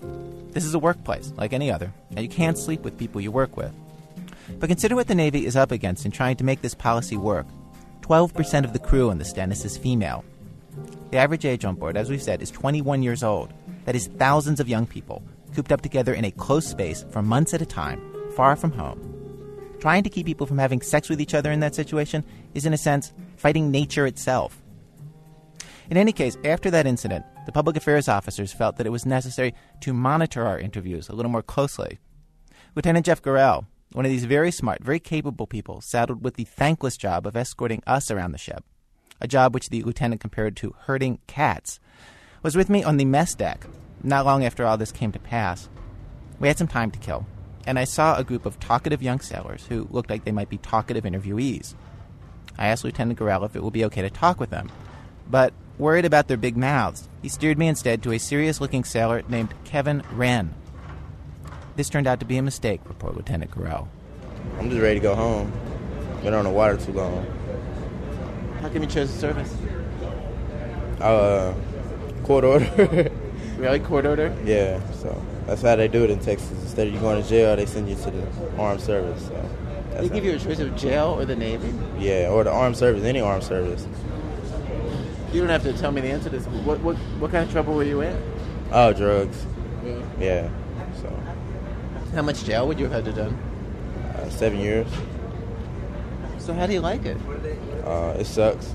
[0.52, 3.56] This is a workplace, like any other, and you can't sleep with people you work
[3.56, 3.72] with.
[4.58, 7.46] But consider what the Navy is up against in trying to make this policy work.
[8.02, 10.24] 12% of the crew on the Stennis is female.
[11.10, 13.52] The average age on board, as we've said, is 21 years old.
[13.84, 15.22] That is thousands of young people
[15.54, 18.00] cooped up together in a close space for months at a time,
[18.34, 19.08] far from home.
[19.80, 22.72] Trying to keep people from having sex with each other in that situation is, in
[22.72, 24.62] a sense, fighting nature itself.
[25.90, 29.54] In any case, after that incident, the public affairs officers felt that it was necessary
[29.80, 31.98] to monitor our interviews a little more closely.
[32.74, 36.96] Lieutenant Jeff Gorell, one of these very smart, very capable people, saddled with the thankless
[36.96, 38.64] job of escorting us around the ship,
[39.20, 41.78] a job which the lieutenant compared to herding cats,
[42.42, 43.66] was with me on the mess deck.
[44.02, 45.68] Not long after all this came to pass,
[46.40, 47.26] we had some time to kill,
[47.66, 50.58] and I saw a group of talkative young sailors who looked like they might be
[50.58, 51.74] talkative interviewees.
[52.58, 54.70] I asked Lieutenant Gorell if it would be okay to talk with them,
[55.30, 59.22] but worried about their big mouths, he steered me instead to a serious looking sailor
[59.28, 60.54] named Kevin Wren.
[61.76, 63.88] This turned out to be a mistake for poor Lieutenant Gorell.
[64.58, 65.52] I'm just ready to go home.
[66.22, 67.26] Been on the water too long.
[68.60, 69.54] How come you chose the service?
[71.00, 71.54] Uh,
[72.24, 73.10] court order.
[73.56, 74.36] really, court order?
[74.44, 76.50] Yeah, so that's how they do it in Texas.
[76.62, 78.26] Instead of you going to jail, they send you to the
[78.58, 79.26] armed service.
[79.26, 81.72] So They give you a choice of jail or the Navy.
[81.98, 83.86] yeah, or the armed service, any armed service.
[85.32, 86.46] You don't have to tell me the answer to this.
[86.46, 88.22] What what what kind of trouble were you in?
[88.70, 89.44] Oh, drugs.
[89.82, 90.02] Really?
[90.20, 90.48] Yeah,
[91.00, 91.08] so
[92.14, 93.38] How much jail would you have had to done?
[94.22, 94.86] uh, seven years.
[96.38, 97.16] So how do you like it?
[97.84, 98.74] Uh, it sucks.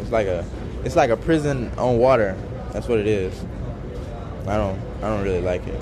[0.00, 0.44] It's like a,
[0.84, 2.36] it's like a prison on water.
[2.72, 3.44] That's what it is.
[4.46, 5.80] I don't, I don't really like it.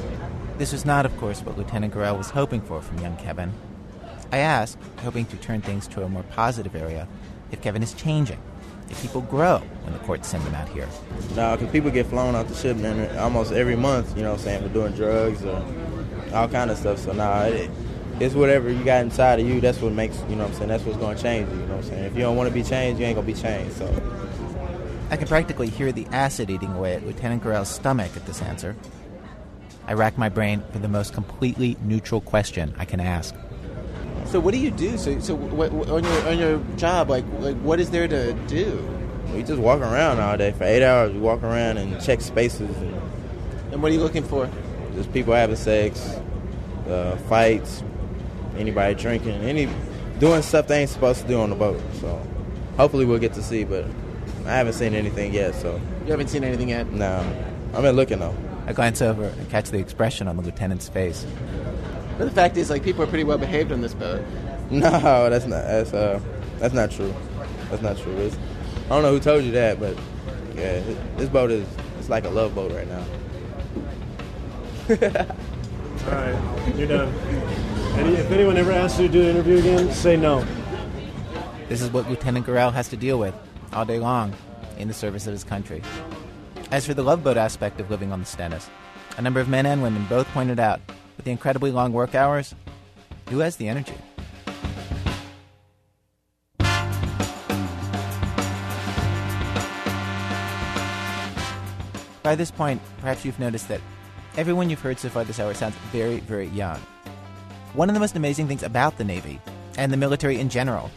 [0.58, 3.52] This was not, of course, what Lieutenant Gorell was hoping for from young Kevin.
[4.30, 7.08] I asked, hoping to turn things to a more positive area,
[7.50, 8.38] if Kevin is changing,
[8.96, 10.88] people grow when the courts send them out here.
[11.36, 14.16] No, because people get flown out the ship man, almost every month.
[14.16, 15.64] You know, what I'm saying for doing drugs or
[16.32, 16.98] all kind of stuff.
[16.98, 17.70] So nah, it,
[18.20, 19.60] it's whatever you got inside of you.
[19.60, 20.44] That's what makes you know.
[20.44, 21.60] what I'm saying that's what's going to change you.
[21.60, 23.26] You know, what I'm saying if you don't want to be changed, you ain't gonna
[23.26, 23.76] be changed.
[23.76, 23.86] So
[25.10, 28.76] I can practically hear the acid eating away at Lieutenant Gorell's stomach at this answer.
[29.86, 33.34] I rack my brain for the most completely neutral question I can ask.
[34.30, 34.96] So what do you do?
[34.96, 38.32] So so what, what- on your on your job, like like what is there to
[38.46, 38.86] do?
[39.34, 41.12] we just walk around all day for eight hours.
[41.12, 42.94] We walk around and check spaces and.
[43.72, 44.50] And what are you looking for?
[44.96, 46.00] Just people having sex,
[46.88, 47.84] uh, fights,
[48.56, 49.68] anybody drinking, any
[50.18, 51.80] doing stuff they ain't supposed to do on the boat.
[52.00, 52.20] So
[52.76, 53.84] hopefully we'll get to see, but
[54.46, 55.54] I haven't seen anything yet.
[55.54, 56.90] So You haven't seen anything yet.
[56.90, 57.24] no,
[57.72, 58.34] I've been looking though.
[58.66, 61.24] I glance over and catch the expression on the lieutenant's face.
[62.20, 64.22] But the fact is, like people are pretty well behaved on this boat.
[64.70, 66.20] No, that's not that's uh
[66.58, 67.12] that's not true.
[67.70, 68.14] That's not true.
[68.18, 68.36] It's,
[68.86, 69.98] I don't know who told you that, but
[70.54, 70.80] yeah,
[71.16, 71.66] this boat is
[71.98, 73.04] it's like a love boat right now.
[76.06, 77.12] All right, you're done.
[77.98, 80.46] Any, if anyone ever asks you to do an interview again, say no.
[81.68, 83.34] This is what Lieutenant Gorell has to deal with
[83.72, 84.34] all day long
[84.78, 85.82] in the service of his country.
[86.70, 88.70] As for the love boat aspect of living on the Stennis,
[89.16, 90.80] a number of men and women both pointed out
[91.20, 92.54] with the incredibly long work hours,
[93.28, 93.92] who has the energy?
[102.22, 103.82] By this point, perhaps you've noticed that
[104.38, 106.78] everyone you've heard so far this hour sounds very, very young.
[107.74, 109.38] One of the most amazing things about the Navy,
[109.76, 110.90] and the military in general,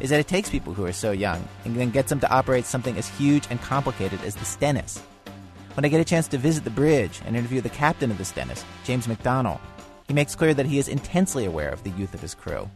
[0.00, 2.64] is that it takes people who are so young and then gets them to operate
[2.64, 5.00] something as huge and complicated as the Stennis.
[5.78, 8.24] When I get a chance to visit the bridge and interview the captain of the
[8.24, 9.60] Stennis, James McDonnell,
[10.08, 12.68] he makes clear that he is intensely aware of the youth of his crew.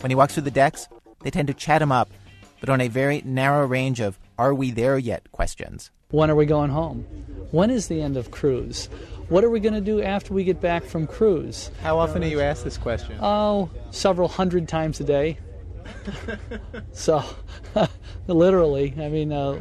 [0.00, 0.88] When he walks through the decks,
[1.22, 2.08] they tend to chat him up,
[2.60, 5.90] but on a very narrow range of are we there yet questions.
[6.12, 7.02] When are we going home?
[7.50, 8.86] When is the end of cruise?
[9.28, 11.70] What are we going to do after we get back from cruise?
[11.82, 13.18] How often are you asked this question?
[13.20, 15.36] Oh, several hundred times a day.
[16.92, 17.22] So,
[18.26, 19.60] literally, I mean, uh,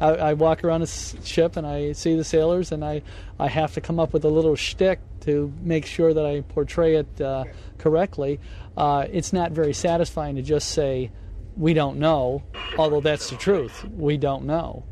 [0.00, 3.02] I, I walk around a ship and I see the sailors, and I,
[3.38, 6.96] I have to come up with a little shtick to make sure that I portray
[6.96, 7.44] it uh,
[7.78, 8.40] correctly.
[8.76, 11.10] Uh, it's not very satisfying to just say,
[11.56, 12.42] we don't know,
[12.78, 13.84] although that's the truth.
[13.84, 14.84] We don't know.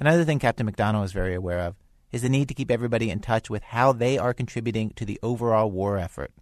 [0.00, 1.76] Another thing Captain McDonnell is very aware of
[2.10, 5.18] is the need to keep everybody in touch with how they are contributing to the
[5.22, 6.32] overall war effort.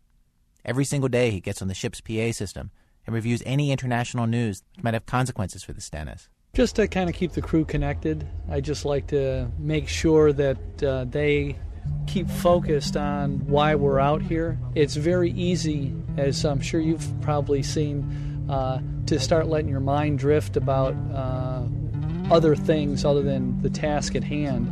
[0.65, 2.71] Every single day, he gets on the ship's PA system
[3.09, 6.29] and reviews any international news that might have consequences for the Stennis.
[6.53, 10.83] Just to kind of keep the crew connected, I just like to make sure that
[10.83, 11.57] uh, they
[12.07, 14.59] keep focused on why we're out here.
[14.75, 20.19] It's very easy, as I'm sure you've probably seen, uh, to start letting your mind
[20.19, 21.65] drift about uh,
[22.31, 24.71] other things other than the task at hand.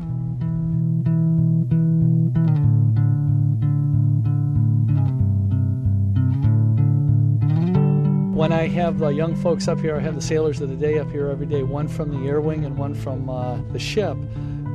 [8.47, 11.01] When I have uh, young folks up here, I have the sailors of the day
[11.01, 14.17] up here every day, one from the air wing and one from uh, the ship.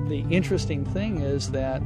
[0.10, 1.82] The interesting thing is that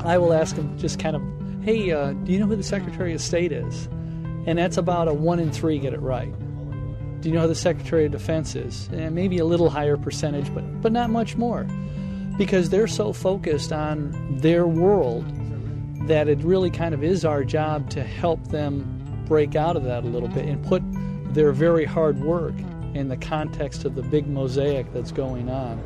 [0.00, 1.22] I will ask them just kind of,
[1.62, 3.86] hey, uh, do you know who the Secretary of State is?
[4.48, 6.32] And that's about a one in three get it right.
[7.20, 8.88] Do you know who the Secretary of Defense is?
[8.92, 11.62] And maybe a little higher percentage, but, but not much more.
[12.36, 15.24] Because they're so focused on their world
[16.08, 18.93] that it really kind of is our job to help them
[19.26, 20.82] break out of that a little bit and put
[21.34, 22.54] their very hard work
[22.94, 25.82] in the context of the big mosaic that's going on.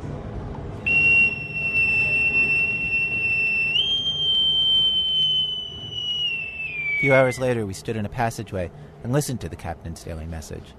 [6.95, 8.69] A few hours later, we stood in a passageway
[9.03, 10.75] and listened to the captain's daily message.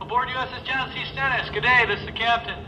[0.00, 1.04] Aboard USS John C.
[1.12, 1.48] Stennis.
[1.50, 1.86] Good day.
[1.86, 2.64] This is the captain.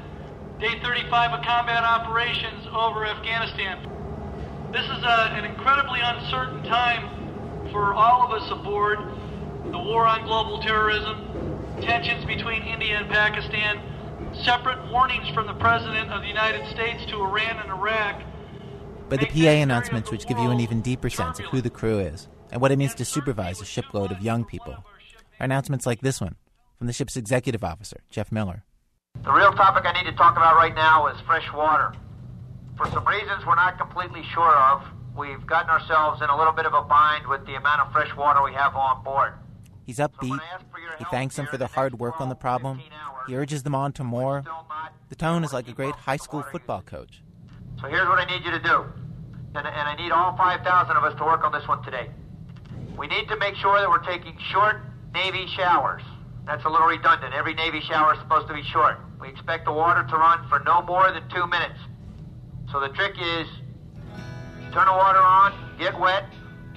[0.61, 3.83] Day 35 of combat operations over Afghanistan.
[4.73, 7.19] This is a, an incredibly uncertain time
[7.70, 8.98] for all of us aboard.
[9.70, 13.80] The war on global terrorism, tensions between India and Pakistan,
[14.44, 18.22] separate warnings from the President of the United States to Iran and Iraq.
[19.09, 21.98] But the PA announcements, which give you an even deeper sense of who the crew
[21.98, 24.85] is and what it means to supervise a shipload of young people, are
[25.44, 26.37] announcements like this one
[26.78, 28.64] from the ship's executive officer, Jeff Miller.
[29.24, 31.92] The real topic I need to talk about right now is fresh water.
[32.76, 34.83] For some reasons we're not completely sure of,
[35.16, 38.14] we've gotten ourselves in a little bit of a bind with the amount of fresh
[38.16, 39.35] water we have on board.
[39.85, 40.40] He's upbeat.
[40.99, 42.81] He thanks them for their hard work on the problem.
[43.27, 44.44] He urges them on to more.
[45.09, 47.23] The tone is like a great high school football coach.
[47.81, 48.85] So here's what I need you to do.
[49.55, 52.09] And, and I need all 5,000 of us to work on this one today.
[52.96, 54.77] We need to make sure that we're taking short
[55.12, 56.03] Navy showers.
[56.46, 57.35] That's a little redundant.
[57.35, 58.99] Every Navy shower is supposed to be short.
[59.20, 61.79] We expect the water to run for no more than two minutes.
[62.70, 63.49] So the trick is
[64.72, 66.24] turn the water on, get wet,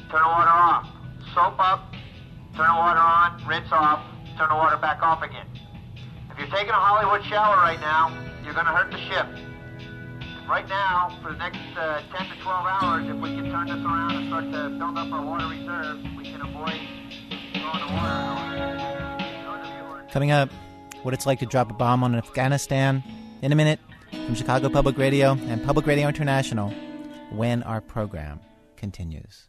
[0.10, 0.88] turn the water off.
[1.34, 1.93] Soap up,
[2.56, 4.03] turn the water on, rinse off,
[4.38, 5.45] turn the water back off again.
[6.32, 8.10] If you're taking a Hollywood shower right now,
[8.43, 9.27] you're going to hurt the ship.
[10.49, 13.77] Right now, for the next uh, 10 to 12 hours, if we can turn this
[13.86, 16.79] around and start to build up our water reserves, we can avoid
[17.53, 18.34] throwing the water
[20.12, 20.49] Coming up,
[21.03, 23.03] what it's like to drop a bomb on Afghanistan.
[23.41, 23.79] In a minute,
[24.12, 26.73] from Chicago Public Radio and Public Radio International,
[27.34, 28.39] when our program
[28.78, 29.48] continues.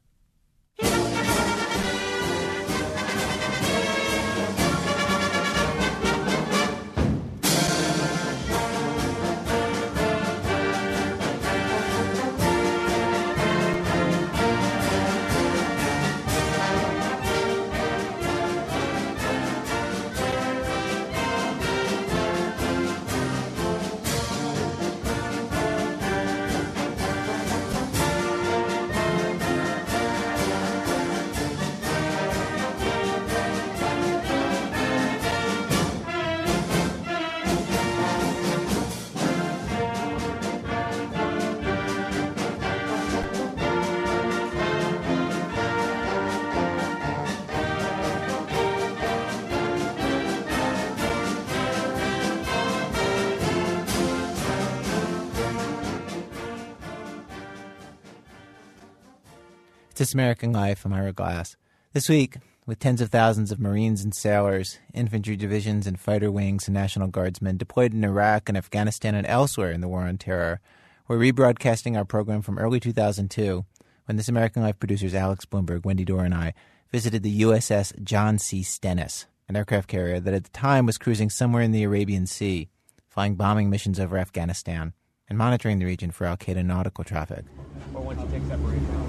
[60.14, 60.84] American Life.
[60.84, 61.56] I'm Ira Glass.
[61.92, 66.68] This week, with tens of thousands of Marines and sailors, infantry divisions and fighter wings
[66.68, 70.60] and National Guardsmen deployed in Iraq and Afghanistan and elsewhere in the War on Terror,
[71.08, 73.64] we're rebroadcasting our program from early 2002
[74.06, 76.54] when This American Life producers Alex Blumberg, Wendy Dorr, and I
[76.92, 78.62] visited the USS John C.
[78.62, 82.68] Stennis, an aircraft carrier that at the time was cruising somewhere in the Arabian Sea,
[83.08, 84.92] flying bombing missions over Afghanistan
[85.28, 87.44] and monitoring the region for Al Qaeda nautical traffic.
[87.92, 89.04] Or once you take separation.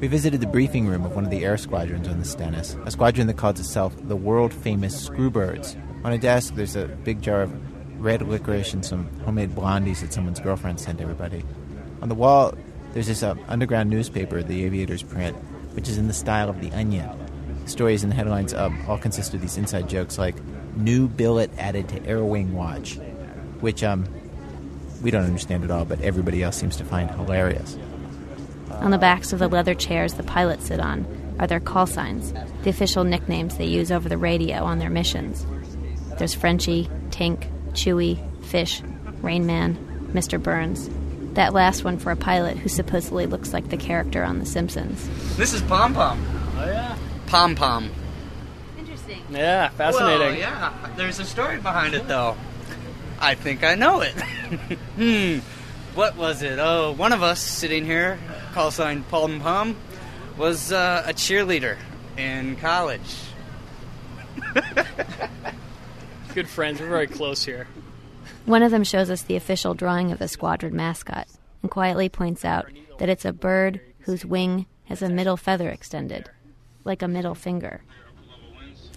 [0.00, 2.90] We visited the briefing room of one of the air squadrons on the Stennis, a
[2.92, 5.76] squadron that calls itself the world famous Screwbirds.
[6.04, 10.12] On a desk, there's a big jar of red licorice and some homemade blondies that
[10.12, 11.42] someone's girlfriend sent everybody.
[12.00, 12.54] On the wall,
[12.92, 15.36] there's this uh, underground newspaper, the Aviators print,
[15.74, 17.10] which is in the style of The Onion.
[17.64, 20.36] The stories and headlines um, all consist of these inside jokes like
[20.76, 23.00] "New billet added to Air Wing Watch,"
[23.58, 24.06] which um,
[25.02, 27.76] we don't understand at all, but everybody else seems to find hilarious.
[28.70, 31.06] On the backs of the leather chairs the pilots sit on
[31.38, 35.46] are their call signs, the official nicknames they use over the radio on their missions.
[36.18, 38.82] There's Frenchie, Tink, Chewy, Fish,
[39.22, 39.76] Rain Man,
[40.12, 40.42] Mr.
[40.42, 40.90] Burns.
[41.34, 45.08] That last one for a pilot who supposedly looks like the character on The Simpsons.
[45.36, 46.24] This is Pom Pom.
[46.56, 46.96] Oh, yeah?
[47.26, 47.90] Pom Pom.
[48.76, 49.22] Interesting.
[49.30, 50.18] Yeah, fascinating.
[50.20, 52.36] Well, yeah, there's a story behind it, though.
[53.20, 54.12] I think I know it.
[54.96, 55.38] hmm.
[55.94, 56.58] What was it?
[56.58, 58.18] Oh, one of us sitting here,
[58.58, 59.76] call sign Pom Pom,
[60.36, 61.76] was uh, a cheerleader
[62.16, 63.14] in college.
[66.34, 66.80] Good friends.
[66.80, 67.68] We're very close here.
[68.46, 71.28] One of them shows us the official drawing of the squadron mascot
[71.62, 72.66] and quietly points out
[72.98, 76.28] that it's a bird whose wing has a middle feather extended,
[76.82, 77.82] like a middle finger.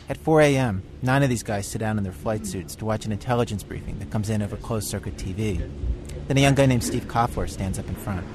[0.10, 3.06] At 4 a.m., nine of these guys sit down in their flight suits to watch
[3.06, 5.70] an intelligence briefing that comes in over closed circuit TV.
[6.28, 8.26] Then a young guy named Steve Koffler stands up in front.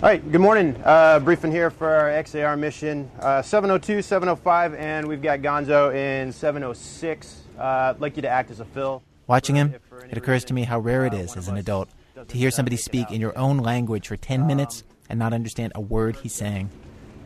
[0.00, 0.80] All right, good morning.
[0.84, 6.30] Uh, briefing here for our XAR mission uh, 702, 705, and we've got Gonzo in
[6.32, 7.40] 706.
[7.58, 9.02] Uh, I'd like you to act as a fill.
[9.26, 9.74] Watching him,
[10.08, 11.88] it occurs to me how rare it is as an adult
[12.28, 15.80] to hear somebody speak in your own language for 10 minutes and not understand a
[15.80, 16.70] word he's saying.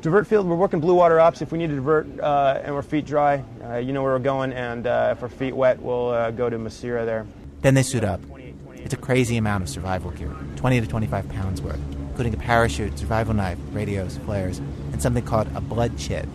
[0.01, 0.47] divert field.
[0.47, 1.43] We're working blue water ops.
[1.43, 4.19] If we need to divert uh, and we're feet dry, uh, you know where we're
[4.19, 4.53] going.
[4.55, 7.27] And uh, if our feet wet, we'll uh, go to Masira there.
[7.61, 8.21] Then they suit up.
[8.77, 11.79] It's a crazy amount of survival gear 20 to 25 pounds worth,
[12.13, 14.59] including a parachute, survival knife, radios, flares,
[14.93, 16.29] and something called a blood chit.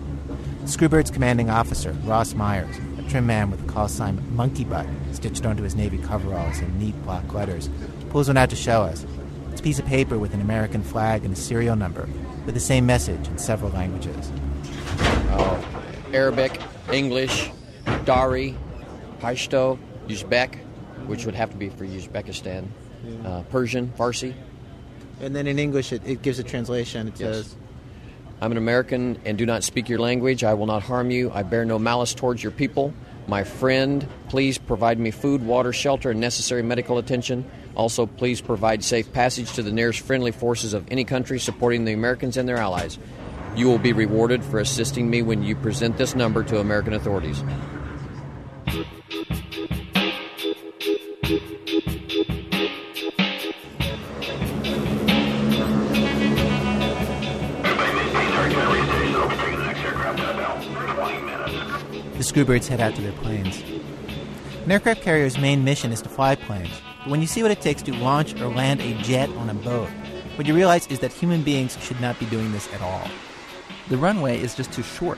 [0.64, 5.46] Screwbird's commanding officer, Ross Myers, a trim man with the call sign Monkey Butt stitched
[5.46, 7.70] onto his Navy coveralls in neat block letters,
[8.10, 9.06] pulls one out to show us.
[9.52, 12.10] It's a piece of paper with an American flag and a serial number,
[12.48, 14.32] with the same message in several languages.
[15.30, 15.62] uh,
[16.12, 16.60] Arabic,
[16.92, 17.52] English,
[18.04, 18.56] Dari,
[19.20, 20.56] Pashto, Uzbek,
[21.06, 22.66] which would have to be for Uzbekistan,
[23.24, 24.34] uh, Persian, Farsi.
[25.22, 27.08] And then in English, it, it gives a translation.
[27.08, 27.36] It Yes.
[27.36, 27.56] says,
[28.40, 30.44] I'm an American and do not speak your language.
[30.44, 31.32] I will not harm you.
[31.34, 32.94] I bear no malice towards your people.
[33.28, 37.50] My friend, please provide me food, water, shelter, and necessary medical attention.
[37.76, 41.94] Also, please provide safe passage to the nearest friendly forces of any country supporting the
[41.94, 42.98] Americans and their allies.
[43.56, 47.44] You will be rewarded for assisting me when you present this number to American authorities.
[62.38, 63.64] Screwbirds head out to their planes.
[64.64, 66.70] An aircraft carrier's main mission is to fly planes,
[67.00, 69.56] but when you see what it takes to launch or land a jet on a
[69.56, 69.90] boat,
[70.36, 73.08] what you realize is that human beings should not be doing this at all.
[73.90, 75.18] The runway is just too short.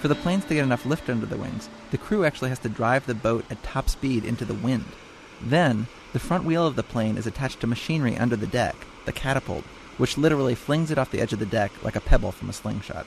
[0.00, 2.68] For the planes to get enough lift under the wings, the crew actually has to
[2.68, 4.84] drive the boat at top speed into the wind.
[5.40, 9.10] Then, the front wheel of the plane is attached to machinery under the deck, the
[9.10, 9.64] catapult,
[9.98, 12.52] which literally flings it off the edge of the deck like a pebble from a
[12.52, 13.04] slingshot.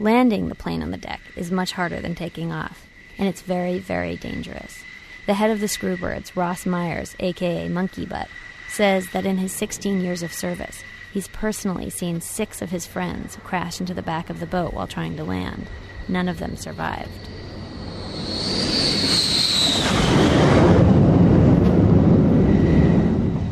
[0.00, 2.86] Landing the plane on the deck is much harder than taking off,
[3.18, 4.82] and it's very, very dangerous.
[5.26, 8.28] The head of the Screwbirds, Ross Myers, aka Monkey Butt,
[8.66, 10.82] says that in his 16 years of service,
[11.12, 14.86] he's personally seen six of his friends crash into the back of the boat while
[14.86, 15.68] trying to land.
[16.08, 17.28] None of them survived.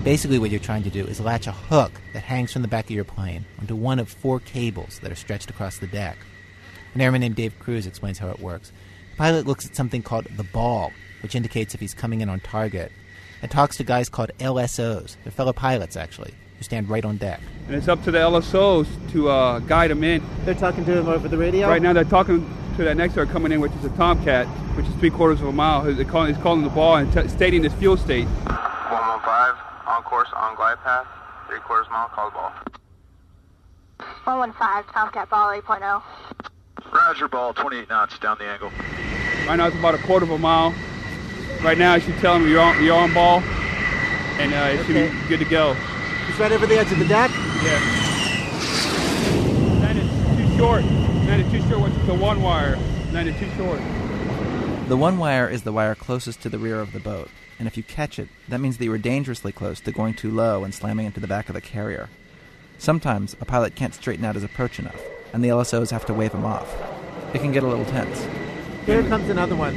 [0.03, 2.87] Basically, what you're trying to do is latch a hook that hangs from the back
[2.87, 6.17] of your plane onto one of four cables that are stretched across the deck.
[6.95, 8.73] An airman named Dave Cruz explains how it works.
[9.13, 12.41] The pilot looks at something called the ball, which indicates if he's coming in on
[12.41, 12.93] target,
[13.43, 15.17] and talks to guys called LSOs.
[15.23, 17.41] They're fellow pilots, actually, who stand right on deck.
[17.67, 20.23] and it's up to the LSOs to uh, guide them in.
[20.45, 21.69] They're talking to him over the radio?
[21.69, 24.87] Right now, they're talking to that next guy coming in, which is a Tomcat, which
[24.87, 25.85] is three quarters of a mile.
[25.85, 28.25] He's calling, he's calling the ball and t- stating his fuel state.
[28.27, 31.07] 115, on course, on glide path,
[31.49, 32.53] three quarters mile, call the ball.
[34.25, 36.03] 115, Tomcat Ball 8.0.
[36.93, 38.71] Roger, ball, 28 knots, down the angle.
[39.47, 40.75] Right now, it's about a quarter of a mile.
[41.63, 43.41] Right now, I should tell him you're on, you're on ball,
[44.39, 45.77] and uh, it should be good to go.
[46.29, 47.31] It's right over the edge of the deck?
[47.63, 47.79] Yeah.
[49.81, 50.83] That is too short.
[51.27, 52.77] That is too short, which is the one wire.
[53.11, 53.81] That is too short.
[54.89, 57.77] The one wire is the wire closest to the rear of the boat, and if
[57.77, 60.73] you catch it, that means that you were dangerously close to going too low and
[60.73, 62.09] slamming into the back of the carrier.
[62.79, 65.01] Sometimes a pilot can't straighten out his approach enough,
[65.33, 66.75] and the LSOs have to wave him off.
[67.35, 68.27] It can get a little tense.
[68.87, 69.75] Here comes another one.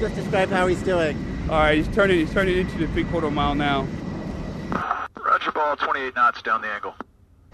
[0.00, 1.16] Just describe how he's doing.
[1.50, 2.18] All right, he's turning.
[2.18, 3.86] He's turning into the three quarter mile now.
[5.24, 6.94] Roger, ball, 28 knots, down the angle.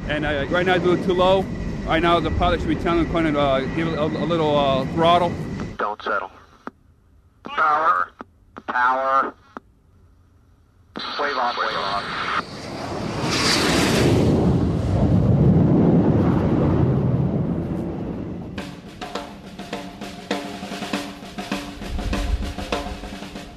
[0.01, 1.43] And uh, right now, it's a little too low.
[1.87, 4.27] Right now, the pilot should be telling him kind of uh, give it a, a
[4.27, 5.33] little uh, throttle.
[5.77, 6.31] Don't settle.
[7.45, 8.11] Power.
[8.67, 9.35] Power.
[11.19, 13.14] Wave off, wave off.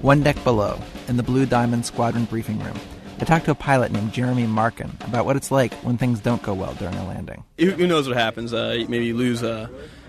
[0.08, 0.80] One deck below,
[1.10, 2.80] in the Blue Diamond Squadron briefing room,
[3.20, 6.42] I talked to a pilot named Jeremy Markin about what it's like when things don't
[6.42, 7.44] go well during a landing.
[7.58, 8.54] who knows what happens?
[8.54, 9.68] Uh, maybe you lose uh,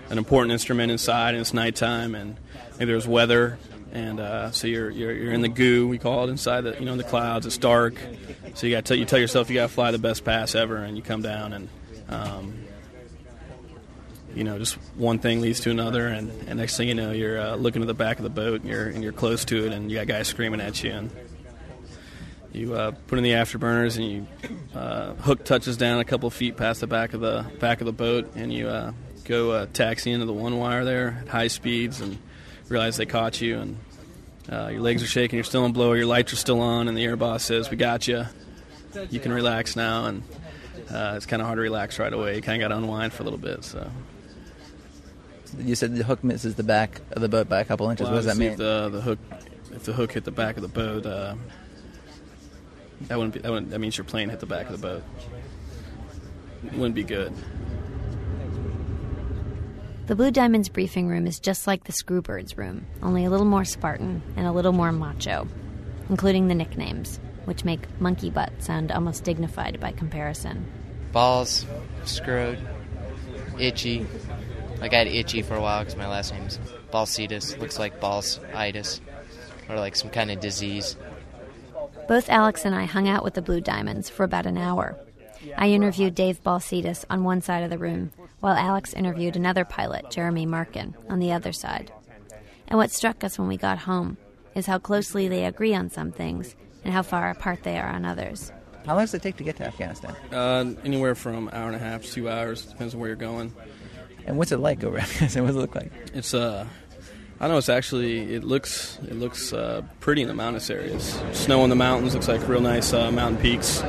[0.09, 2.37] an important instrument inside, and it's nighttime, and
[2.77, 3.59] maybe there's weather,
[3.91, 5.85] and uh, so you're, you're you're in the goo.
[5.85, 7.45] We call it inside the you know in the clouds.
[7.45, 7.95] It's dark,
[8.53, 10.95] so you got you tell yourself you got to fly the best pass ever, and
[10.95, 11.69] you come down and.
[12.07, 12.68] Um,
[14.35, 17.39] you know, just one thing leads to another, and, and next thing you know, you're
[17.39, 19.73] uh, looking at the back of the boat, and you're and you're close to it,
[19.73, 21.11] and you got guys screaming at you, and
[22.53, 24.27] you uh, put in the afterburners, and you
[24.75, 27.93] uh, hook touches down a couple feet past the back of the back of the
[27.93, 28.91] boat, and you uh,
[29.25, 32.17] go uh, taxi into the one wire there at high speeds, and
[32.67, 33.77] realize they caught you, and
[34.51, 36.97] uh, your legs are shaking, you're still in blow, your lights are still on, and
[36.97, 38.25] the air boss says, "We got you.
[39.09, 40.23] You can relax now." And
[40.89, 42.35] it's kind of hard to relax right away.
[42.35, 43.63] You kind of got to unwind for a little bit.
[43.63, 43.89] So.
[45.57, 48.05] You said the hook misses the back of the boat by a couple inches.
[48.05, 48.51] Well, what does that mean?
[48.51, 49.19] If the, the hook,
[49.71, 51.35] if the hook hit the back of the boat, uh,
[53.01, 55.03] that wouldn't be that, wouldn't, that means your plane hit the back of the boat.
[56.73, 57.33] Wouldn't be good.
[60.07, 63.63] The Blue Diamond's briefing room is just like the Screwbird's room, only a little more
[63.63, 65.47] Spartan and a little more macho,
[66.09, 70.65] including the nicknames, which make Monkey Butt sound almost dignified by comparison.
[71.11, 71.65] Balls,
[72.05, 72.57] screwed,
[73.59, 74.07] itchy.
[74.79, 76.59] Like I had itchy for a while because my last name's
[76.91, 77.57] Balsitis.
[77.59, 79.01] Looks like balls-itis,
[79.67, 80.95] or like some kind of disease.
[82.07, 84.97] Both Alex and I hung out with the Blue Diamonds for about an hour.
[85.57, 90.09] I interviewed Dave Balsitis on one side of the room, while Alex interviewed another pilot,
[90.09, 91.91] Jeremy Markin, on the other side.
[92.67, 94.17] And what struck us when we got home
[94.55, 98.05] is how closely they agree on some things and how far apart they are on
[98.05, 98.51] others.
[98.85, 100.15] How long does it take to get to Afghanistan?
[100.31, 103.53] Uh, anywhere from hour and a half to two hours depends on where you're going.
[104.29, 105.43] And what's it like over Afghanistan?
[105.43, 105.91] What does it look like?
[106.13, 106.67] It's uh,
[107.39, 111.19] I know it's actually it looks it looks uh, pretty in the mountainous areas.
[111.33, 113.81] Snow in the mountains looks like real nice uh, mountain peaks.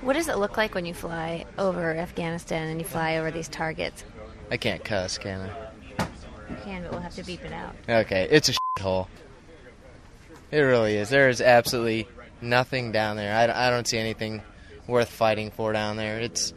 [0.00, 3.46] What does it look like when you fly over Afghanistan and you fly over these
[3.46, 4.04] targets?
[4.50, 6.06] I can't cuss, can I?
[6.50, 7.74] You can, but we'll have to beep it out.
[7.86, 9.08] Okay, it's a hole.
[10.50, 11.10] It really is.
[11.10, 12.08] There is absolutely
[12.40, 13.34] nothing down there.
[13.34, 14.42] I, I don't see anything
[14.86, 16.20] worth fighting for down there.
[16.20, 16.54] It's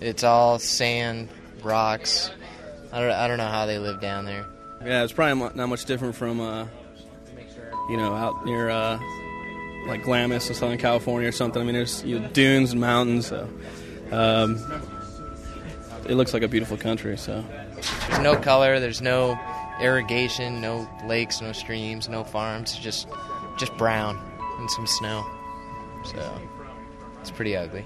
[0.00, 1.28] it's all sand,
[1.62, 2.30] rocks.
[2.92, 4.46] I don't, I don't know how they live down there.
[4.84, 6.66] Yeah, it's probably not much different from uh,
[7.88, 8.98] you know out near uh,
[9.86, 11.60] like Glamis in Southern California or something.
[11.60, 13.26] I mean, there's you know, dunes and mountains.
[13.26, 13.48] So
[14.12, 14.62] um,
[16.08, 17.16] it looks like a beautiful country.
[17.16, 17.44] So
[17.74, 18.78] There's no color.
[18.80, 19.38] There's no
[19.80, 20.60] irrigation.
[20.60, 21.40] No lakes.
[21.40, 22.08] No streams.
[22.08, 22.76] No farms.
[22.76, 23.08] Just
[23.58, 24.20] just brown
[24.58, 25.24] and some snow.
[26.04, 26.40] So
[27.20, 27.84] it's pretty ugly.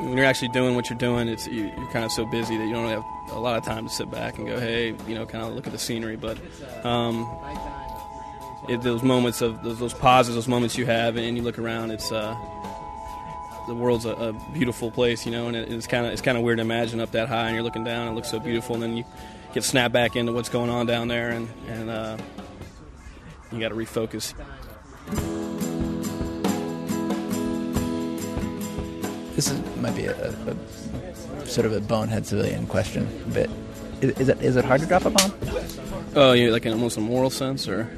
[0.00, 2.66] When you're actually doing what you're doing, it's you, you're kind of so busy that
[2.66, 5.14] you don't really have a lot of time to sit back and go, hey, you
[5.14, 6.16] know, kind of look at the scenery.
[6.16, 6.38] But
[6.84, 7.28] um,
[8.68, 11.90] it, those moments of those, those pauses, those moments you have, and you look around,
[11.90, 12.34] it's uh,
[13.68, 16.36] the world's a, a beautiful place, you know, and it, it's kind of it's kind
[16.36, 18.40] of weird to imagine up that high and you're looking down, and it looks so
[18.40, 19.04] beautiful, and then you
[19.54, 22.16] get snapped back into what's going on down there, and and uh,
[23.52, 24.34] you got to refocus.
[29.34, 33.48] This is, might be a, a, a sort of a bonehead civilian question, but
[34.02, 35.32] is, it is it hard to drop a bomb?
[36.14, 37.90] Oh, you like in almost a moral sense, or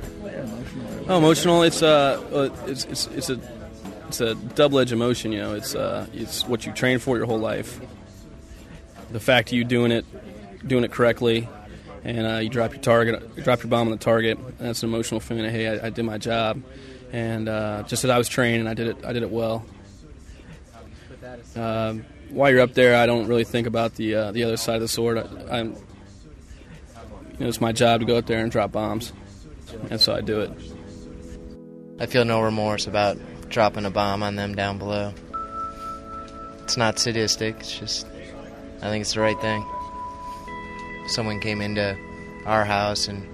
[1.08, 1.62] oh, emotional?
[1.62, 3.40] It's uh, uh, it's it's it's a
[4.08, 5.32] it's a double-edged emotion.
[5.32, 7.80] You know, it's uh, it's what you train for your whole life.
[9.10, 10.04] The fact you doing it,
[10.66, 11.48] doing it correctly,
[12.04, 14.38] and uh, you drop your target, drop your bomb on the target.
[14.58, 15.50] That's an emotional feeling.
[15.50, 16.62] Hey, I, I did my job,
[17.12, 19.64] and uh, just as I was trained, and I did it, I did it well.
[21.56, 24.76] Um, while you're up there, I don't really think about the uh, the other side
[24.76, 25.18] of the sword.
[25.18, 29.12] I, I'm, you know, it's my job to go up there and drop bombs,
[29.90, 30.50] and so I do it.
[32.00, 35.12] I feel no remorse about dropping a bomb on them down below.
[36.62, 37.60] It's not sadistic.
[37.60, 38.06] It's just
[38.82, 39.64] I think it's the right thing.
[41.06, 41.96] Someone came into
[42.46, 43.26] our house and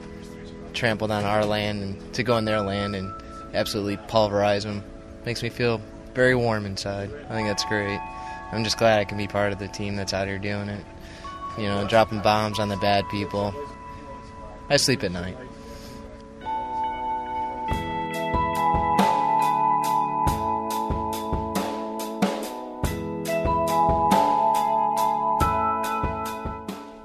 [0.75, 3.12] trampled on our land and to go on their land and
[3.55, 4.85] absolutely pulverize them
[5.25, 5.81] makes me feel
[6.15, 7.11] very warm inside.
[7.29, 8.01] I think that's great.
[8.53, 10.85] I'm just glad I can be part of the team that's out here doing it.
[11.57, 13.55] You know, dropping bombs on the bad people.
[14.69, 15.37] I sleep at night.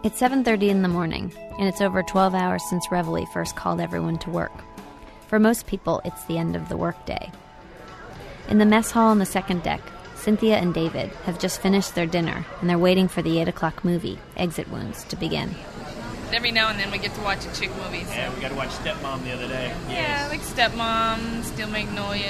[0.03, 4.19] It's 7:30 in the morning, and it's over 12 hours since Reveille first called everyone
[4.19, 4.53] to work.
[5.27, 7.31] For most people, it's the end of the workday.
[8.47, 9.81] In the mess hall on the second deck,
[10.13, 13.83] Cynthia and David have just finished their dinner, and they're waiting for the 8 o'clock
[13.83, 15.55] movie, Exit Wounds, to begin.
[16.31, 18.03] Every now and then we get to watch a chick movie.
[18.03, 18.13] So.
[18.13, 19.73] Yeah, we got to watch Stepmom the other day.
[19.89, 22.21] Yeah, like Stepmom, Steel Magnolias.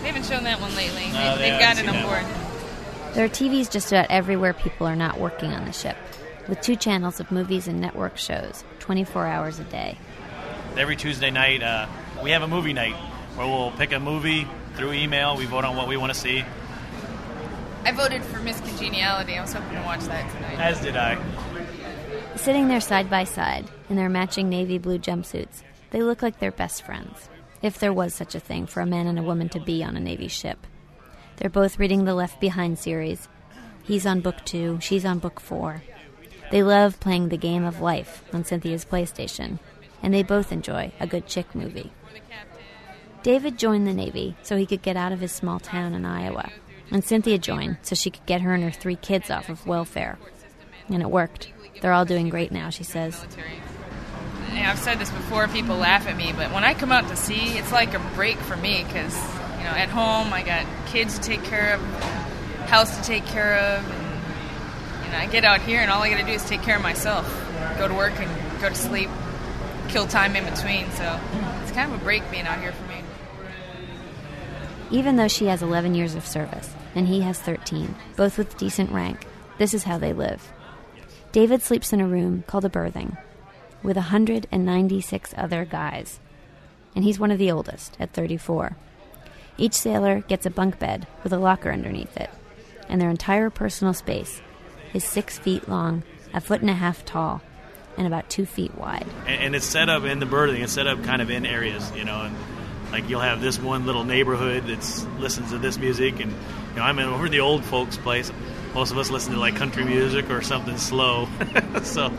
[0.00, 1.10] They haven't shown that one lately.
[1.12, 3.14] No, they, they have got it on board.
[3.14, 5.96] There are TVs just about everywhere people are not working on the ship,
[6.48, 9.98] with two channels of movies and network shows, 24 hours a day.
[10.76, 11.86] Every Tuesday night, uh,
[12.22, 12.94] we have a movie night
[13.36, 14.46] where we'll pick a movie
[14.80, 15.36] through email.
[15.36, 16.42] We vote on what we want to see.
[17.84, 19.36] I voted for Miss Congeniality.
[19.36, 20.58] I was hoping to watch that tonight.
[20.58, 21.18] As did I.
[22.36, 26.50] Sitting there side by side in their matching navy blue jumpsuits, they look like they're
[26.50, 27.28] best friends,
[27.60, 29.96] if there was such a thing for a man and a woman to be on
[29.96, 30.66] a Navy ship.
[31.36, 33.28] They're both reading the Left Behind series.
[33.82, 35.82] He's on book two, she's on book four.
[36.50, 39.58] They love playing the game of life on Cynthia's PlayStation,
[40.02, 41.92] and they both enjoy a good chick movie.
[43.22, 46.50] David joined the Navy so he could get out of his small town in Iowa,
[46.90, 50.18] and Cynthia joined so she could get her and her three kids off of welfare.
[50.88, 51.52] And it worked.
[51.80, 53.24] They're all doing great now, she says.
[54.54, 55.46] Yeah, I've said this before.
[55.48, 58.38] People laugh at me, but when I come out to sea, it's like a break
[58.38, 59.14] for me because
[59.60, 61.80] You know, at home I got kids to take care of,
[62.70, 66.08] house to take care of, and you know, I get out here and all I
[66.08, 67.28] got to do is take care of myself.
[67.78, 69.10] Go to work and go to sleep,
[69.88, 70.90] kill time in between.
[70.92, 71.20] So
[71.62, 72.89] it's kind of a break being out here for me.
[74.90, 78.90] Even though she has 11 years of service and he has 13, both with decent
[78.90, 79.26] rank,
[79.58, 80.52] this is how they live.
[81.32, 83.16] David sleeps in a room called a berthing
[83.82, 86.18] with 196 other guys,
[86.94, 88.76] and he's one of the oldest at 34.
[89.56, 92.30] Each sailor gets a bunk bed with a locker underneath it,
[92.88, 94.42] and their entire personal space
[94.92, 96.02] is six feet long,
[96.34, 97.42] a foot and a half tall,
[97.96, 99.06] and about two feet wide.
[99.26, 100.62] and, it's set up in the berthing.
[100.62, 102.36] It's set up kind of in areas, you know, and
[102.92, 106.82] like you'll have this one little neighborhood that listens to this music, and you know,
[106.82, 108.32] I'm in over the old folks' place.
[108.74, 111.28] Most of us listen to like country music or something slow,
[111.82, 112.12] so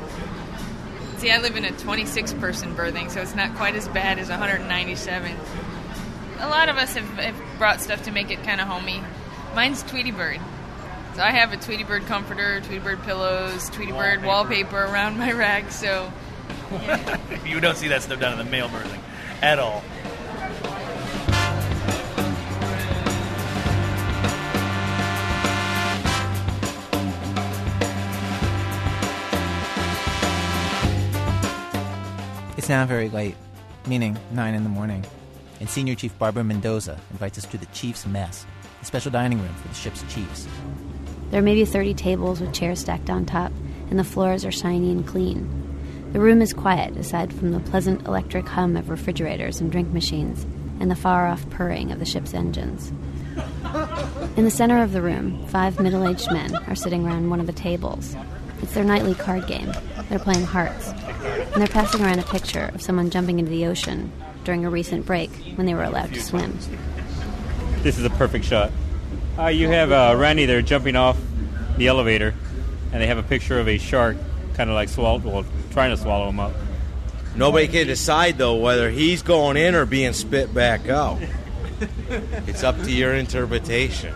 [1.21, 4.29] See, I live in a 26 person berthing so it's not quite as bad as
[4.29, 5.37] 197.
[6.39, 9.03] A lot of us have, have brought stuff to make it kind of homey.
[9.53, 10.39] Mine's Tweety Bird.
[11.15, 15.31] So I have a Tweety Bird comforter, Tweety Bird pillows, Tweety Bird wallpaper around my
[15.31, 16.11] rack, so
[17.45, 18.99] you don't see that stuff down in the male berthing
[19.43, 19.83] at all.
[32.71, 33.35] Now very late,
[33.85, 35.03] meaning 9 in the morning,
[35.59, 38.45] and Senior Chief Barbara Mendoza invites us to the Chief's Mess,
[38.79, 40.47] the special dining room for the ship's chiefs.
[41.31, 43.51] There are maybe 30 tables with chairs stacked on top,
[43.89, 45.49] and the floors are shiny and clean.
[46.13, 50.45] The room is quiet, aside from the pleasant electric hum of refrigerators and drink machines,
[50.79, 52.93] and the far off purring of the ship's engines.
[54.37, 57.47] In the center of the room, five middle aged men are sitting around one of
[57.47, 58.15] the tables.
[58.71, 59.69] It's their nightly card game.
[60.07, 60.87] They're playing hearts.
[60.87, 64.13] And they're passing around a picture of someone jumping into the ocean
[64.45, 66.57] during a recent break when they were allowed to swim.
[67.79, 68.71] This is a perfect shot.
[69.37, 71.19] Uh, you have uh, Randy there jumping off
[71.75, 72.33] the elevator,
[72.93, 74.15] and they have a picture of a shark
[74.53, 76.53] kind of like swallow, well, trying to swallow him up.
[77.35, 81.19] Nobody can decide though whether he's going in or being spit back out.
[82.47, 84.15] it's up to your interpretation.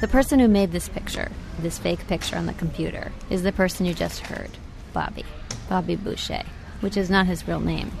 [0.00, 1.30] The person who made this picture,
[1.62, 4.50] this fake picture on the computer, is the person you just heard
[4.92, 5.24] Bobby.
[5.68, 6.42] Bobby Boucher,
[6.80, 7.92] which is not his real name.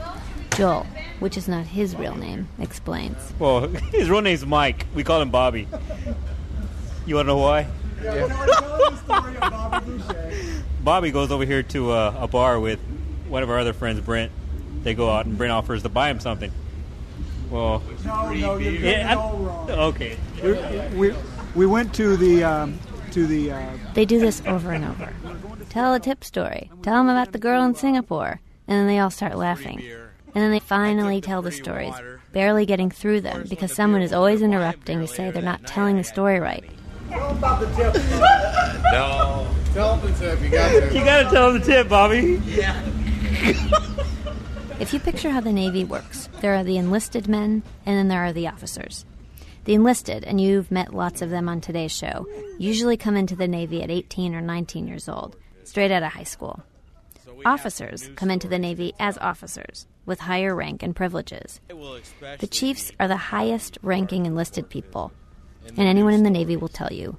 [0.56, 0.86] Joel,
[1.20, 3.16] which is not his real name, explains.
[3.38, 4.86] Well, his real name's Mike.
[4.94, 5.66] We call him Bobby.
[7.06, 7.66] You want to know why?
[10.82, 12.80] Bobby goes over here to uh, a bar with
[13.28, 14.32] one of our other friends, Brent.
[14.82, 16.50] They go out and Brent offers to buy him something.
[17.50, 19.70] Well, No, no, you're Yeah, all wrong.
[19.70, 20.16] okay.
[20.42, 21.16] We, we,
[21.54, 22.78] we went to the um,
[23.12, 23.62] to the uh,
[23.94, 25.12] They do this over and over.
[25.68, 26.70] Tell a tip story.
[26.82, 28.40] Tell them about the girl in Singapore.
[28.66, 29.82] And then they all start laughing.
[30.34, 31.94] And then they finally tell the stories,
[32.32, 36.04] barely getting through them because someone is always interrupting to say they're not telling the
[36.04, 36.64] story right.
[37.10, 37.94] Tell about the tip.
[38.92, 39.46] No.
[39.74, 40.40] Tell them the tip.
[40.40, 40.94] You got to.
[40.94, 42.40] You gotta tell him the tip, Bobby.
[42.46, 42.82] Yeah.
[44.80, 48.24] If you picture how the Navy works, there are the enlisted men and then there
[48.24, 49.04] are the officers.
[49.64, 52.26] The enlisted, and you've met lots of them on today's show,
[52.58, 56.24] usually come into the Navy at 18 or 19 years old, straight out of high
[56.24, 56.64] school.
[57.44, 61.60] Officers come into the Navy as officers, with higher rank and privileges.
[61.68, 65.12] The chiefs are the highest ranking enlisted people,
[65.68, 67.16] and anyone in the Navy will tell you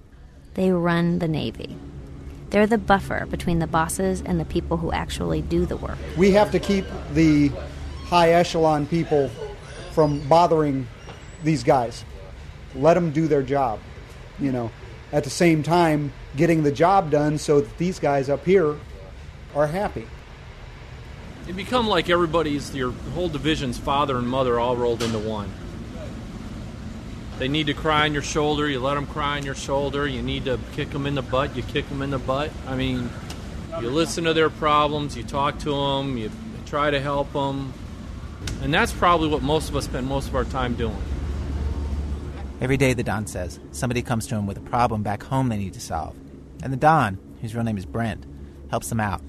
[0.56, 1.78] they run the Navy.
[2.50, 5.98] They're the buffer between the bosses and the people who actually do the work.
[6.18, 7.48] We have to keep the
[8.06, 9.32] high echelon people
[9.94, 10.88] from bothering
[11.44, 12.04] these guys.
[12.76, 13.80] Let them do their job.
[14.40, 14.72] You know,
[15.12, 18.76] at the same time, getting the job done so that these guys up here
[19.56, 20.08] are happy.
[21.48, 25.52] You become like everybody's, your whole division's father and mother all rolled into one.
[27.38, 30.08] They need to cry on your shoulder, you let them cry on your shoulder.
[30.08, 32.52] You need to kick them in the butt, you kick them in the butt.
[32.68, 33.10] I mean,
[33.82, 36.32] you listen to their problems, you talk to them, you
[36.66, 37.74] try to help them.
[38.62, 41.02] And that's probably what most of us spend most of our time doing.
[42.62, 45.58] Every day, the Don says, somebody comes to him with a problem back home they
[45.58, 46.16] need to solve.
[46.62, 48.26] And the Don, whose real name is Brent,
[48.70, 49.22] helps them out.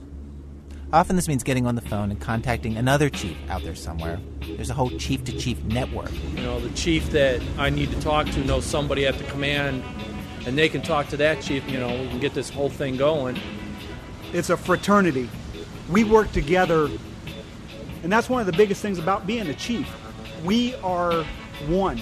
[0.93, 4.21] Often this means getting on the phone and contacting another chief out there somewhere.
[4.47, 6.13] There's a whole chief to chief network.
[6.37, 9.83] You know, the chief that I need to talk to knows somebody at the command,
[10.47, 11.69] and they can talk to that chief.
[11.69, 13.41] You know, we can get this whole thing going.
[14.33, 15.29] It's a fraternity.
[15.91, 16.89] We work together,
[18.05, 19.93] and that's one of the biggest things about being a chief.
[20.45, 21.25] We are
[21.67, 22.01] one.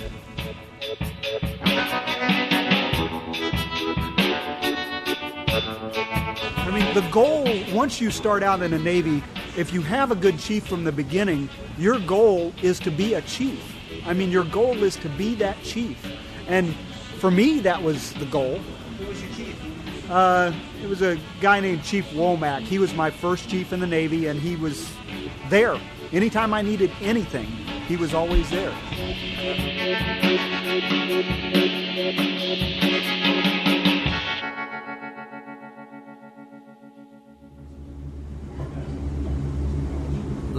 [6.73, 9.23] Mean, the goal, once you start out in the Navy,
[9.57, 13.23] if you have a good chief from the beginning, your goal is to be a
[13.23, 13.63] chief.
[14.07, 15.99] I mean, your goal is to be that chief.
[16.49, 16.75] And
[17.19, 18.59] for me, that was the goal.
[18.59, 20.11] Who was your chief?
[20.11, 20.53] Uh,
[20.83, 22.63] it was a guy named Chief Womack.
[22.63, 24.91] He was my first chief in the Navy, and he was
[25.49, 25.79] there.
[26.13, 27.47] Anytime I needed anything,
[27.87, 28.73] he was always there.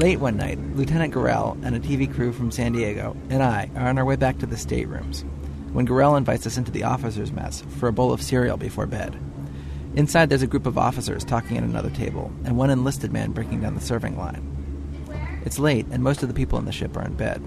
[0.04, 3.88] Late one night, Lieutenant Gorell and a TV crew from San Diego and I are
[3.88, 5.24] on our way back to the staterooms
[5.72, 9.18] when Gorell invites us into the officers' mess for a bowl of cereal before bed.
[9.96, 13.62] Inside, there's a group of officers talking at another table and one enlisted man breaking
[13.62, 15.42] down the serving line.
[15.46, 17.42] It's late, and most of the people in the ship are in bed.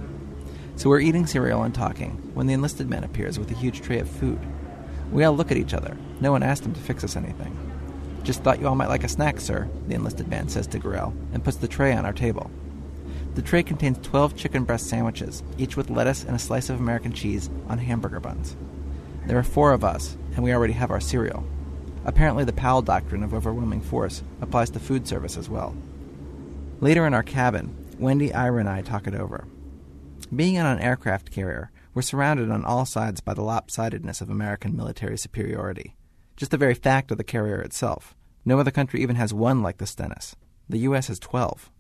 [0.76, 3.98] So we're eating cereal and talking when the enlisted man appears with a huge tray
[3.98, 4.40] of food.
[5.12, 5.94] We all look at each other.
[6.22, 7.75] No one asked him to fix us anything.
[8.26, 11.14] Just thought you all might like a snack, sir, the enlisted man says to Gorell,
[11.32, 12.50] and puts the tray on our table.
[13.36, 17.12] The tray contains 12 chicken breast sandwiches, each with lettuce and a slice of American
[17.12, 18.56] cheese on hamburger buns.
[19.26, 21.46] There are four of us, and we already have our cereal.
[22.04, 25.76] Apparently, the Powell doctrine of overwhelming force applies to food service as well.
[26.80, 29.46] Later in our cabin, Wendy, Ira, and I talk it over.
[30.34, 34.76] Being on an aircraft carrier, we're surrounded on all sides by the lopsidedness of American
[34.76, 35.94] military superiority.
[36.36, 38.14] Just the very fact of the carrier itself.
[38.44, 40.36] No other country even has one like the Stennis.
[40.68, 41.08] The U.S.
[41.08, 41.70] has 12.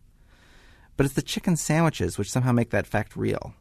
[0.96, 3.52] But it's the chicken sandwiches which somehow make that fact real.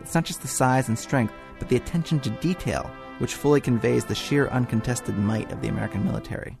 [0.00, 2.88] It's not just the size and strength, but the attention to detail
[3.18, 6.56] which fully conveys the sheer uncontested might of the American military.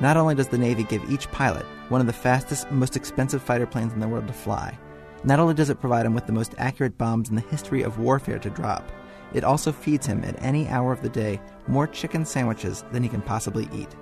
[0.00, 3.66] Not only does the Navy give each pilot one of the fastest, most expensive fighter
[3.66, 4.78] planes in the world to fly,
[5.24, 7.98] not only does it provide him with the most accurate bombs in the history of
[7.98, 8.90] warfare to drop,
[9.34, 13.08] it also feeds him at any hour of the day more chicken sandwiches than he
[13.08, 13.94] can possibly eat.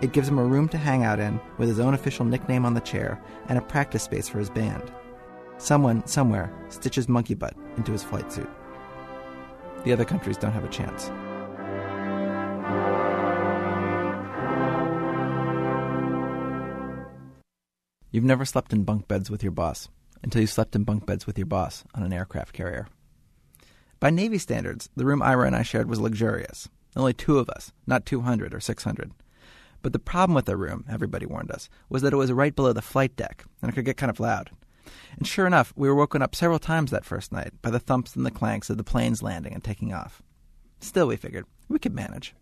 [0.00, 2.74] It gives him a room to hang out in with his own official nickname on
[2.74, 4.92] the chair and a practice space for his band.
[5.58, 8.50] Someone, somewhere, stitches monkey butt into his flight suit.
[9.84, 11.10] The other countries don't have a chance.
[18.10, 19.88] You've never slept in bunk beds with your boss
[20.22, 22.86] until you slept in bunk beds with your boss on an aircraft carrier.
[24.04, 26.68] By Navy standards, the room Ira and I shared was luxurious.
[26.94, 29.12] Only two of us, not 200 or 600.
[29.80, 32.74] But the problem with the room, everybody warned us, was that it was right below
[32.74, 34.50] the flight deck, and it could get kind of loud.
[35.16, 38.14] And sure enough, we were woken up several times that first night by the thumps
[38.14, 40.22] and the clanks of the planes landing and taking off.
[40.80, 42.34] Still, we figured, we could manage.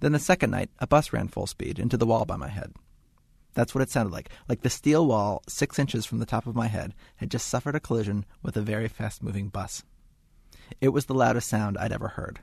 [0.00, 2.74] Then the second night, a bus ran full speed into the wall by my head.
[3.54, 4.28] That's what it sounded like.
[4.46, 7.76] Like the steel wall, six inches from the top of my head, had just suffered
[7.76, 9.84] a collision with a very fast moving bus.
[10.80, 12.40] It was the loudest sound I'd ever heard.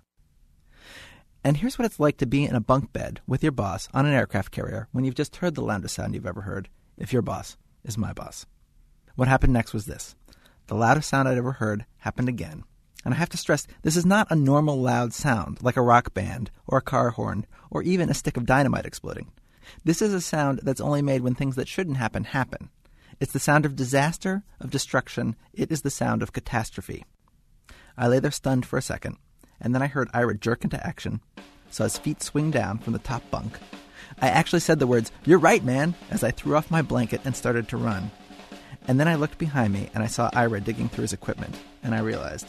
[1.43, 4.05] And here's what it's like to be in a bunk bed with your boss on
[4.05, 7.21] an aircraft carrier when you've just heard the loudest sound you've ever heard, if your
[7.21, 8.45] boss is my boss.
[9.15, 10.15] What happened next was this
[10.67, 12.63] the loudest sound I'd ever heard happened again.
[13.05, 16.13] And I have to stress, this is not a normal loud sound like a rock
[16.13, 19.31] band or a car horn or even a stick of dynamite exploding.
[19.85, 22.69] This is a sound that's only made when things that shouldn't happen happen.
[23.19, 25.35] It's the sound of disaster, of destruction.
[25.53, 27.05] It is the sound of catastrophe.
[27.97, 29.17] I lay there stunned for a second,
[29.59, 31.21] and then I heard Ira jerk into action,
[31.69, 33.57] saw his feet swing down from the top bunk.
[34.21, 37.35] I actually said the words, You're right, man, as I threw off my blanket and
[37.35, 38.11] started to run.
[38.87, 41.95] And then I looked behind me and I saw Ira digging through his equipment, and
[41.95, 42.47] I realized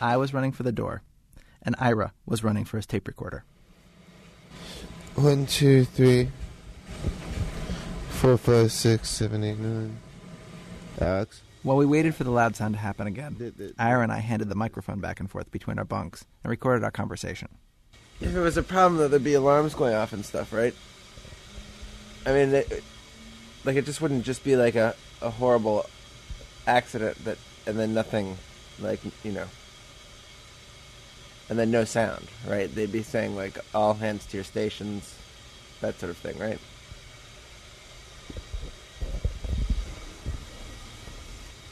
[0.00, 1.02] I was running for the door,
[1.62, 3.44] and Ira was running for his tape recorder.
[5.14, 6.30] One, two, three,
[8.08, 9.98] four, five, six, seven, eight, nine.
[11.00, 11.42] Alex?
[11.62, 14.56] While we waited for the loud sound to happen again, Ira and I handed the
[14.56, 17.48] microphone back and forth between our bunks and recorded our conversation.
[18.20, 20.74] If it was a problem, though, there'd be alarms going off and stuff, right?
[22.26, 22.82] I mean, it,
[23.64, 25.86] like it just wouldn't just be like a, a horrible
[26.66, 28.36] accident that, and then nothing,
[28.80, 29.46] like you know,
[31.48, 32.72] and then no sound, right?
[32.72, 35.14] They'd be saying like all hands to your stations,
[35.80, 36.58] that sort of thing, right?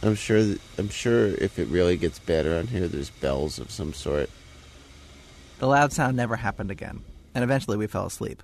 [0.03, 0.43] I'm sure.
[0.43, 4.31] That, I'm sure if it really gets bad around here, there's bells of some sort.
[5.59, 7.03] The loud sound never happened again,
[7.35, 8.43] and eventually we fell asleep,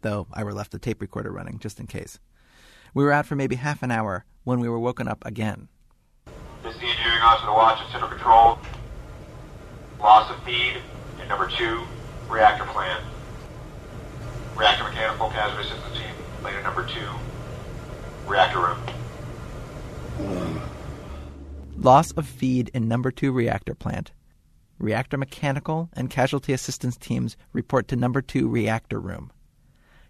[0.00, 2.18] though Ira left the tape recorder running just in case.
[2.94, 5.68] We were out for maybe half an hour when we were woken up again.
[6.62, 8.58] This is the engineering officer to watch at Center Control.
[10.00, 10.76] Loss of feed
[11.20, 11.82] in number two
[12.28, 13.04] reactor plant.
[14.56, 17.08] Reactor mechanical hazardous systems team, later number two,
[18.26, 18.78] reactor room.
[20.16, 20.58] Hmm.
[21.76, 24.12] Loss of feed in number two reactor plant.
[24.78, 29.32] Reactor mechanical and casualty assistance teams report to number two reactor room.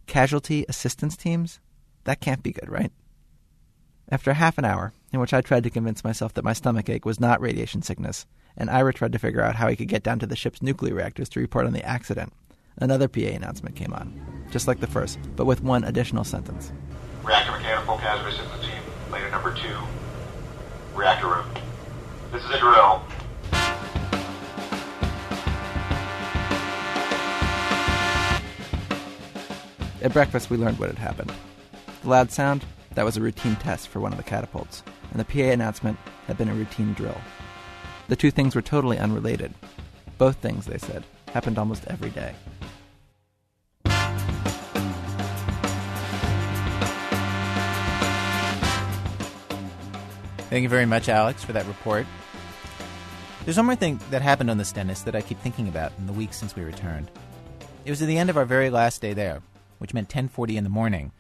[0.07, 1.61] Casualty assistance teams?
[2.05, 2.93] That can't be good, right?
[4.11, 7.07] After half an hour, in which I tried to convince myself that my stomach ache
[7.07, 10.19] was not radiation sickness, and Ira tried to figure out how he could get down
[10.19, 12.33] to the ship's nuclear reactors to report on the accident.
[12.77, 16.73] Another PA announcement came on, just like the first, but with one additional sentence.
[17.23, 19.77] Reactor mechanical casualty assistance team, later number two,
[20.95, 21.47] reactor room.
[22.33, 23.03] This is a drill.
[30.03, 31.33] At breakfast, we learned what had happened.
[32.03, 32.65] The loud sound,
[32.95, 36.37] that was a routine test for one of the catapults, and the PA announcement had
[36.37, 37.21] been a routine drill.
[38.09, 39.55] The two things were totally unrelated.
[40.19, 42.35] Both things, they said, happened almost every day.
[50.55, 52.07] Thank you very much, Alex, for that report.
[53.45, 56.07] There's one more thing that happened on the Stennis that I keep thinking about in
[56.07, 57.11] the weeks since we returned.
[57.85, 59.43] It was at the end of our very last day there,
[59.79, 61.11] which meant 10:40 in the morning,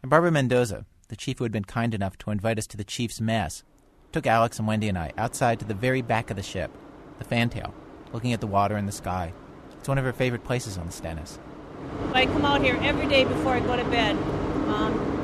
[0.00, 2.82] and Barbara Mendoza, the chief who had been kind enough to invite us to the
[2.82, 3.62] chief's mess,
[4.10, 6.70] took Alex and Wendy and I outside to the very back of the ship,
[7.18, 7.74] the fantail,
[8.14, 9.34] looking at the water and the sky.
[9.78, 11.38] It's one of her favorite places on the Stennis.
[12.14, 14.16] I come out here every day before I go to bed.
[14.66, 15.17] Um,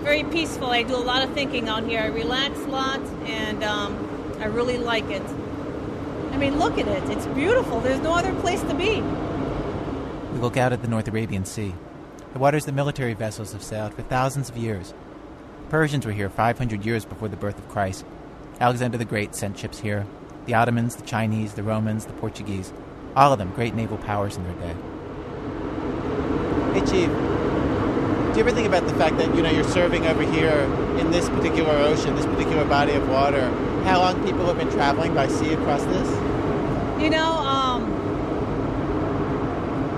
[0.00, 0.70] very peaceful.
[0.70, 2.00] I do a lot of thinking out here.
[2.00, 5.22] I relax a lot, and um, I really like it.
[6.32, 7.08] I mean, look at it.
[7.10, 7.80] It's beautiful.
[7.80, 9.00] There's no other place to be.
[10.32, 11.74] We look out at the North Arabian Sea,
[12.32, 14.94] the waters that military vessels have sailed for thousands of years.
[15.68, 18.04] Persians were here 500 years before the birth of Christ.
[18.60, 20.06] Alexander the Great sent ships here.
[20.46, 22.72] The Ottomans, the Chinese, the Romans, the Portuguese,
[23.16, 24.74] all of them great naval powers in their day.
[26.74, 27.29] Hey, Chief.
[28.30, 30.60] Do you ever think about the fact that you know you're serving over here
[31.00, 33.50] in this particular ocean, this particular body of water?
[33.82, 36.08] How long people have been traveling by sea across this?
[37.02, 37.90] You know, um,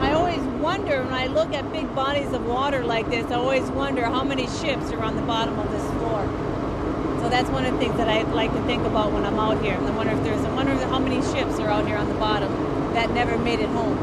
[0.01, 3.27] I always wonder when I look at big bodies of water like this.
[3.27, 6.25] I always wonder how many ships are on the bottom of this floor.
[7.21, 9.63] So that's one of the things that I like to think about when I'm out
[9.63, 9.75] here.
[9.75, 12.51] I wonder if there's, I wonder how many ships are out here on the bottom
[12.95, 13.99] that never made it home.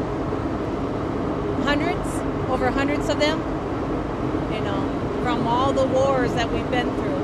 [1.64, 2.08] Hundreds,
[2.48, 3.59] over hundreds of them.
[4.52, 7.20] You know, from all the wars that we've been through.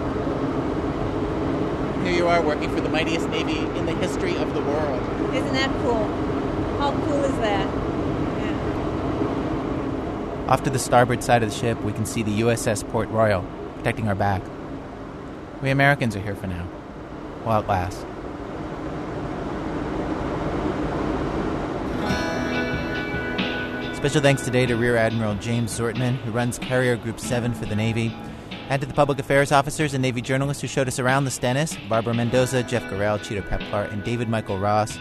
[2.04, 5.02] Here you are working for the mightiest navy in the history of the world.
[5.34, 6.04] Isn't that cool?
[6.78, 7.66] How cool is that?
[10.48, 13.44] Off to the starboard side of the ship, we can see the USS Port Royal
[13.78, 14.42] protecting our back.
[15.60, 16.62] We Americans are here for now,
[17.42, 18.04] while it lasts.
[24.06, 27.74] Special thanks today to Rear Admiral James Zortman, who runs Carrier Group 7 for the
[27.74, 28.14] Navy,
[28.68, 31.76] and to the public affairs officers and Navy journalists who showed us around the Stennis
[31.88, 34.96] Barbara Mendoza, Jeff Gorell, Cheeto Peplar, and David Michael Ross.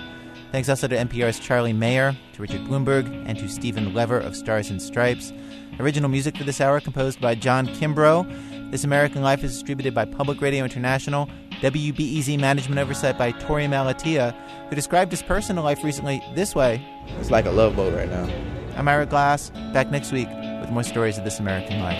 [0.51, 4.71] Thanks also to NPR's Charlie Mayer, to Richard Bloomberg, and to Stephen Lever of Stars
[4.71, 5.31] and Stripes.
[5.79, 8.71] Original music for this hour composed by John Kimbrough.
[8.71, 11.29] This American Life is distributed by Public Radio International.
[11.61, 14.35] WBEZ management oversight by Torey Malatia,
[14.67, 16.83] who described his personal life recently this way
[17.19, 18.54] It's like a love boat right now.
[18.76, 20.28] I'm Ira Glass, back next week
[20.59, 21.95] with more stories of this American life.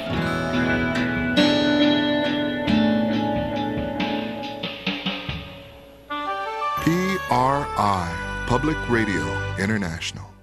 [6.84, 10.35] PRI, Public Radio International.